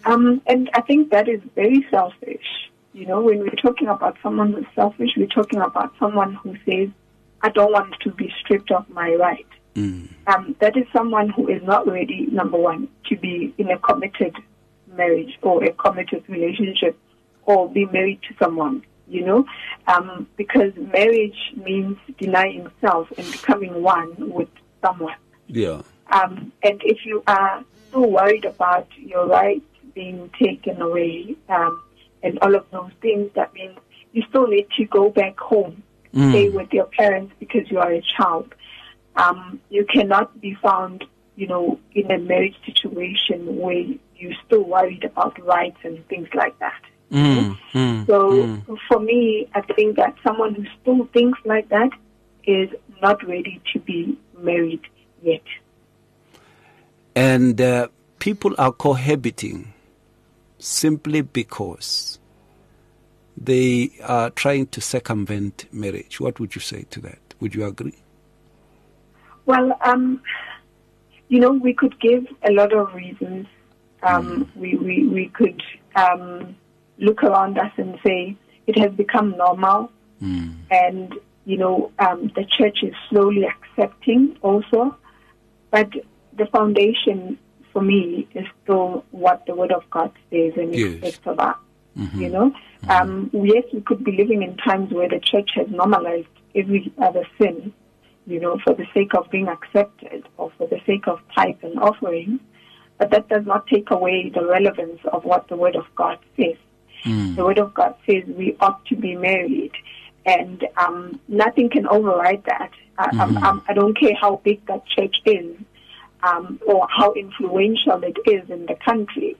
Um, 0.04 0.42
and 0.46 0.68
I 0.74 0.80
think 0.80 1.10
that 1.10 1.28
is 1.28 1.40
very 1.54 1.86
selfish. 1.90 2.44
You 2.92 3.06
know, 3.06 3.20
when 3.20 3.38
we're 3.38 3.50
talking 3.50 3.88
about 3.88 4.16
someone 4.22 4.52
who's 4.52 4.66
selfish, 4.74 5.10
we're 5.16 5.26
talking 5.26 5.60
about 5.60 5.92
someone 5.98 6.34
who 6.34 6.56
says, 6.66 6.88
I 7.42 7.50
don't 7.50 7.72
want 7.72 7.94
to 8.00 8.10
be 8.10 8.32
stripped 8.40 8.72
of 8.72 8.88
my 8.90 9.14
right. 9.14 9.46
Mm. 9.74 10.08
Um, 10.26 10.56
that 10.58 10.76
is 10.76 10.84
someone 10.92 11.28
who 11.28 11.46
is 11.48 11.62
not 11.62 11.86
ready, 11.86 12.26
number 12.26 12.58
one, 12.58 12.88
to 13.08 13.16
be 13.16 13.54
in 13.58 13.70
a 13.70 13.78
committed 13.78 14.34
marriage 14.96 15.38
or 15.42 15.62
a 15.62 15.72
committed 15.72 16.24
relationship 16.28 16.98
or 17.44 17.68
be 17.68 17.84
married 17.86 18.20
to 18.22 18.34
someone, 18.38 18.82
you 19.08 19.24
know, 19.24 19.44
um, 19.86 20.26
because 20.36 20.72
marriage 20.76 21.52
means 21.56 21.96
denying 22.18 22.70
self 22.80 23.08
and 23.16 23.30
becoming 23.32 23.82
one 23.82 24.14
with 24.32 24.48
someone. 24.82 25.16
Yeah. 25.46 25.82
Um, 26.12 26.52
and 26.62 26.80
if 26.84 27.04
you 27.04 27.22
are 27.26 27.64
so 27.92 28.06
worried 28.06 28.44
about 28.44 28.86
your 28.96 29.26
rights 29.26 29.64
being 29.94 30.30
taken 30.40 30.80
away 30.80 31.36
um, 31.48 31.82
and 32.22 32.38
all 32.40 32.54
of 32.54 32.66
those 32.70 32.90
things, 33.00 33.30
that 33.34 33.52
means 33.54 33.76
you 34.12 34.22
still 34.28 34.46
need 34.46 34.68
to 34.76 34.84
go 34.84 35.10
back 35.10 35.38
home, 35.38 35.82
Mm. 36.14 36.30
stay 36.30 36.48
with 36.48 36.72
your 36.72 36.86
parents 36.86 37.34
because 37.38 37.70
you 37.70 37.78
are 37.78 37.92
a 37.92 38.00
child. 38.16 38.54
Um, 39.16 39.60
you 39.68 39.84
cannot 39.84 40.40
be 40.40 40.54
found, 40.54 41.04
you 41.36 41.46
know, 41.46 41.78
in 41.92 42.10
a 42.10 42.18
marriage 42.18 42.56
situation 42.64 43.58
where 43.58 43.84
you're 44.16 44.32
still 44.46 44.64
worried 44.64 45.04
about 45.04 45.38
rights 45.44 45.76
and 45.84 46.06
things 46.08 46.28
like 46.34 46.58
that. 46.60 46.80
Mm, 47.10 47.56
mm, 47.72 48.06
So 48.06 48.30
mm. 48.30 48.78
for 48.88 49.00
me, 49.00 49.48
I 49.54 49.62
think 49.62 49.96
that 49.96 50.14
someone 50.22 50.54
who 50.54 50.64
still 50.80 51.08
thinks 51.12 51.38
like 51.44 51.68
that 51.70 51.90
is 52.44 52.68
not 53.00 53.26
ready 53.26 53.60
to 53.72 53.78
be 53.80 54.18
married 54.36 54.82
yet. 55.22 55.42
And 57.14 57.60
uh, 57.60 57.88
people 58.18 58.54
are 58.58 58.72
cohabiting 58.72 59.72
simply 60.58 61.22
because 61.22 62.18
they 63.36 63.90
are 64.02 64.30
trying 64.30 64.66
to 64.68 64.80
circumvent 64.80 65.66
marriage. 65.72 66.20
What 66.20 66.40
would 66.40 66.54
you 66.54 66.60
say 66.60 66.84
to 66.90 67.00
that? 67.00 67.18
Would 67.40 67.54
you 67.54 67.64
agree? 67.64 67.94
Well, 69.46 69.78
um, 69.82 70.20
you 71.28 71.40
know, 71.40 71.52
we 71.52 71.72
could 71.72 71.98
give 72.00 72.26
a 72.42 72.52
lot 72.52 72.72
of 72.72 72.92
reasons. 72.94 73.46
Um, 74.02 74.50
we, 74.54 74.76
we, 74.76 75.06
we 75.06 75.28
could 75.28 75.62
um, 75.96 76.56
look 76.98 77.22
around 77.22 77.58
us 77.58 77.72
and 77.76 77.98
say 78.06 78.36
it 78.66 78.78
has 78.78 78.92
become 78.92 79.36
normal, 79.36 79.90
and 80.70 81.14
you 81.44 81.56
know, 81.56 81.90
um, 81.98 82.30
the 82.34 82.44
church 82.44 82.78
is 82.82 82.94
slowly 83.08 83.44
accepting 83.46 84.36
also. 84.42 84.96
But 85.70 85.90
the 86.36 86.46
foundation 86.46 87.38
for 87.72 87.82
me 87.82 88.28
is 88.34 88.46
still 88.62 89.04
what 89.10 89.44
the 89.46 89.54
Word 89.54 89.72
of 89.72 89.88
God 89.90 90.12
says 90.30 90.52
and 90.56 90.74
Yes. 90.74 90.94
expects 90.94 91.26
of 91.26 91.38
us. 91.40 91.56
You 92.20 92.28
know, 92.30 92.52
um, 92.88 93.30
yes, 93.32 93.64
we 93.72 93.80
could 93.80 94.04
be 94.04 94.12
living 94.12 94.42
in 94.42 94.56
times 94.56 94.92
where 94.92 95.08
the 95.08 95.18
church 95.18 95.50
has 95.54 95.68
normalized 95.68 96.28
every 96.54 96.92
other 97.02 97.24
sin, 97.40 97.72
you 98.26 98.40
know, 98.40 98.58
for 98.64 98.74
the 98.74 98.86
sake 98.94 99.14
of 99.14 99.30
being 99.30 99.48
accepted 99.48 100.24
or 100.36 100.50
for 100.56 100.66
the 100.68 100.80
sake 100.86 101.06
of 101.08 101.18
tithe 101.34 101.56
and 101.62 101.78
offering, 101.78 102.40
but 102.98 103.10
that 103.10 103.28
does 103.28 103.44
not 103.46 103.66
take 103.66 103.90
away 103.90 104.30
the 104.34 104.44
relevance 104.44 105.00
of 105.12 105.24
what 105.24 105.48
the 105.48 105.56
Word 105.56 105.76
of 105.76 105.84
God 105.96 106.18
says. 106.36 106.56
The 107.36 107.44
Word 107.44 107.58
of 107.58 107.74
God 107.74 107.94
says 108.08 108.24
we 108.26 108.56
ought 108.60 108.84
to 108.86 108.96
be 108.96 109.16
married, 109.16 109.72
and 110.26 110.64
um, 110.76 111.20
nothing 111.28 111.70
can 111.70 111.86
override 111.86 112.44
that. 112.44 112.70
I, 112.98 113.10
I'm, 113.18 113.38
I'm, 113.42 113.62
I 113.68 113.74
don't 113.74 113.98
care 113.98 114.14
how 114.20 114.40
big 114.44 114.64
that 114.66 114.86
church 114.86 115.16
is 115.24 115.56
um, 116.22 116.60
or 116.66 116.86
how 116.90 117.12
influential 117.12 118.02
it 118.02 118.16
is 118.26 118.48
in 118.50 118.66
the 118.66 118.76
country. 118.84 119.36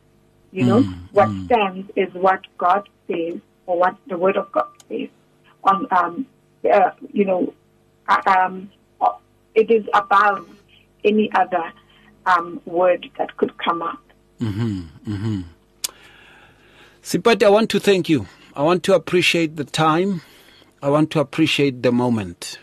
You 0.52 0.64
know, 0.64 0.84
what 1.12 1.30
stands 1.46 1.90
is 1.96 2.12
what 2.14 2.46
God 2.56 2.88
says 3.06 3.40
or 3.66 3.78
what 3.78 3.96
the 4.06 4.16
Word 4.16 4.36
of 4.36 4.50
God 4.52 4.68
says. 4.88 5.08
On, 5.64 5.86
um, 5.90 6.26
uh, 6.72 6.90
you 7.12 7.24
know, 7.24 7.52
uh, 8.08 8.22
um, 8.26 8.70
uh, 9.00 9.12
it 9.54 9.70
is 9.70 9.84
above 9.92 10.46
any 11.04 11.30
other 11.34 11.72
um, 12.26 12.60
word 12.64 13.10
that 13.18 13.36
could 13.36 13.52
come 13.58 13.82
up. 13.82 14.00
Seipati, 17.08 17.42
I 17.44 17.48
want 17.48 17.70
to 17.70 17.80
thank 17.80 18.10
you. 18.10 18.26
I 18.54 18.62
want 18.62 18.82
to 18.82 18.94
appreciate 18.94 19.56
the 19.56 19.64
time. 19.64 20.20
I 20.82 20.90
want 20.90 21.10
to 21.12 21.20
appreciate 21.20 21.82
the 21.82 21.90
moment. 21.90 22.58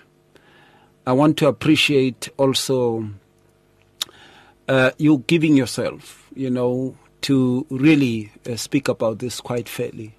I 1.08 1.14
want 1.14 1.38
to 1.38 1.48
appreciate 1.48 2.30
also 2.38 3.10
uh, 4.68 4.92
you 5.00 5.24
giving 5.26 5.58
yourself, 5.58 6.30
you 6.36 6.52
know, 6.52 6.96
to 7.22 7.66
really 7.72 8.34
uh, 8.48 8.56
speak 8.56 8.88
about 8.88 9.18
this 9.18 9.42
quite 9.42 9.68
fairly. 9.68 10.14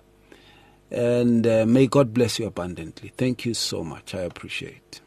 And 0.90 1.46
uh, 1.46 1.64
may 1.64 1.86
God 1.86 2.12
bless 2.12 2.40
you 2.40 2.48
abundantly. 2.48 3.12
Thank 3.16 3.46
you 3.46 3.54
so 3.54 3.84
much. 3.84 4.12
I 4.12 4.22
appreciate. 4.22 5.00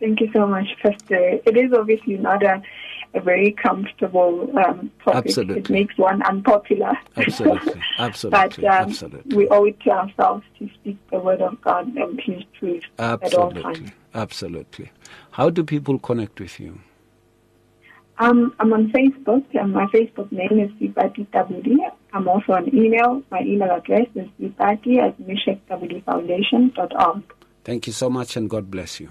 Thank 0.00 0.20
you 0.20 0.28
so 0.32 0.48
much, 0.48 0.66
Pastor. 0.82 1.38
It 1.46 1.56
is 1.56 1.72
obviously 1.72 2.16
not 2.16 2.42
a, 2.42 2.60
a 3.14 3.20
very 3.20 3.52
comfortable 3.52 4.50
um, 4.58 4.90
topic. 5.04 5.26
Absolutely. 5.26 5.60
It 5.60 5.70
makes 5.70 5.96
one 5.98 6.22
unpopular. 6.22 6.92
Absolutely. 7.16 7.74
but 7.98 7.98
Absolutely. 7.98 8.66
um, 8.66 8.88
Absolutely. 8.88 9.36
we 9.36 9.48
owe 9.48 9.64
it 9.64 9.78
to 9.80 9.90
ourselves 9.90 10.44
to 10.58 10.68
speak 10.74 10.96
the 11.10 11.18
word 11.18 11.42
of 11.42 11.60
God 11.60 11.94
and 11.96 12.20
His 12.20 12.42
truth 12.58 12.84
at 12.98 13.34
all 13.34 13.52
times. 13.52 13.66
Absolutely. 13.66 13.92
Absolutely. 14.14 14.92
How 15.32 15.50
do 15.50 15.64
people 15.64 15.98
connect 15.98 16.40
with 16.40 16.60
you? 16.60 16.78
Um, 18.18 18.54
I'm 18.60 18.72
on 18.72 18.92
Facebook, 18.92 19.44
and 19.54 19.72
my 19.72 19.86
Facebook 19.86 20.30
name 20.30 20.60
is 20.60 20.70
Seipati 20.72 21.26
WD. 21.28 21.78
I'm 22.12 22.28
also 22.28 22.52
on 22.52 22.68
email. 22.74 23.22
My 23.30 23.40
email 23.40 23.70
address 23.70 24.06
is 24.14 24.28
sipati 24.40 24.98
at 24.98 25.18
mishakWDfoundation.org. 25.18 27.22
Thank 27.64 27.86
you 27.86 27.92
so 27.92 28.10
much 28.10 28.36
and 28.36 28.50
God 28.50 28.70
bless 28.70 29.00
you. 29.00 29.10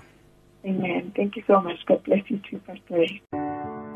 Amen. 0.66 1.12
Thank 1.16 1.36
you 1.36 1.43
so 1.47 1.62
much. 1.62 1.78
God 1.88 2.04
bless 2.04 2.30
you 2.30 2.39
too, 2.49 2.60
Pastor. 2.60 3.51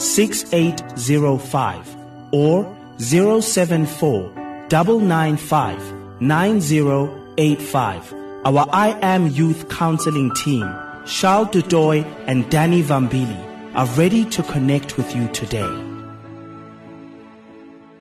6805 0.00 1.96
or 2.32 2.76
074 2.98 4.32
995 4.70 6.20
9085. 6.20 8.14
Our 8.44 8.66
I 8.72 8.98
Am 9.02 9.26
Youth 9.26 9.68
Counseling 9.68 10.32
team, 10.34 10.62
Charles 11.06 11.48
Dudoy 11.48 12.04
and 12.26 12.50
Danny 12.50 12.82
Vambili, 12.82 13.38
are 13.74 13.86
ready 13.96 14.24
to 14.26 14.42
connect 14.42 14.96
with 14.96 15.14
you 15.14 15.28
today. 15.28 15.86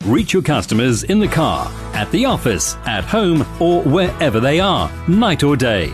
Reach 0.06 0.32
your 0.34 0.41
customers 0.41 1.04
in 1.04 1.20
the 1.20 1.28
car, 1.28 1.70
at 1.93 2.10
the 2.12 2.26
office, 2.26 2.76
at 2.86 3.04
home, 3.04 3.45
or 3.62 3.84
wherever 3.84 4.39
they 4.39 4.60
are, 4.60 4.89
night 5.08 5.43
or 5.43 5.56
day. 5.56 5.93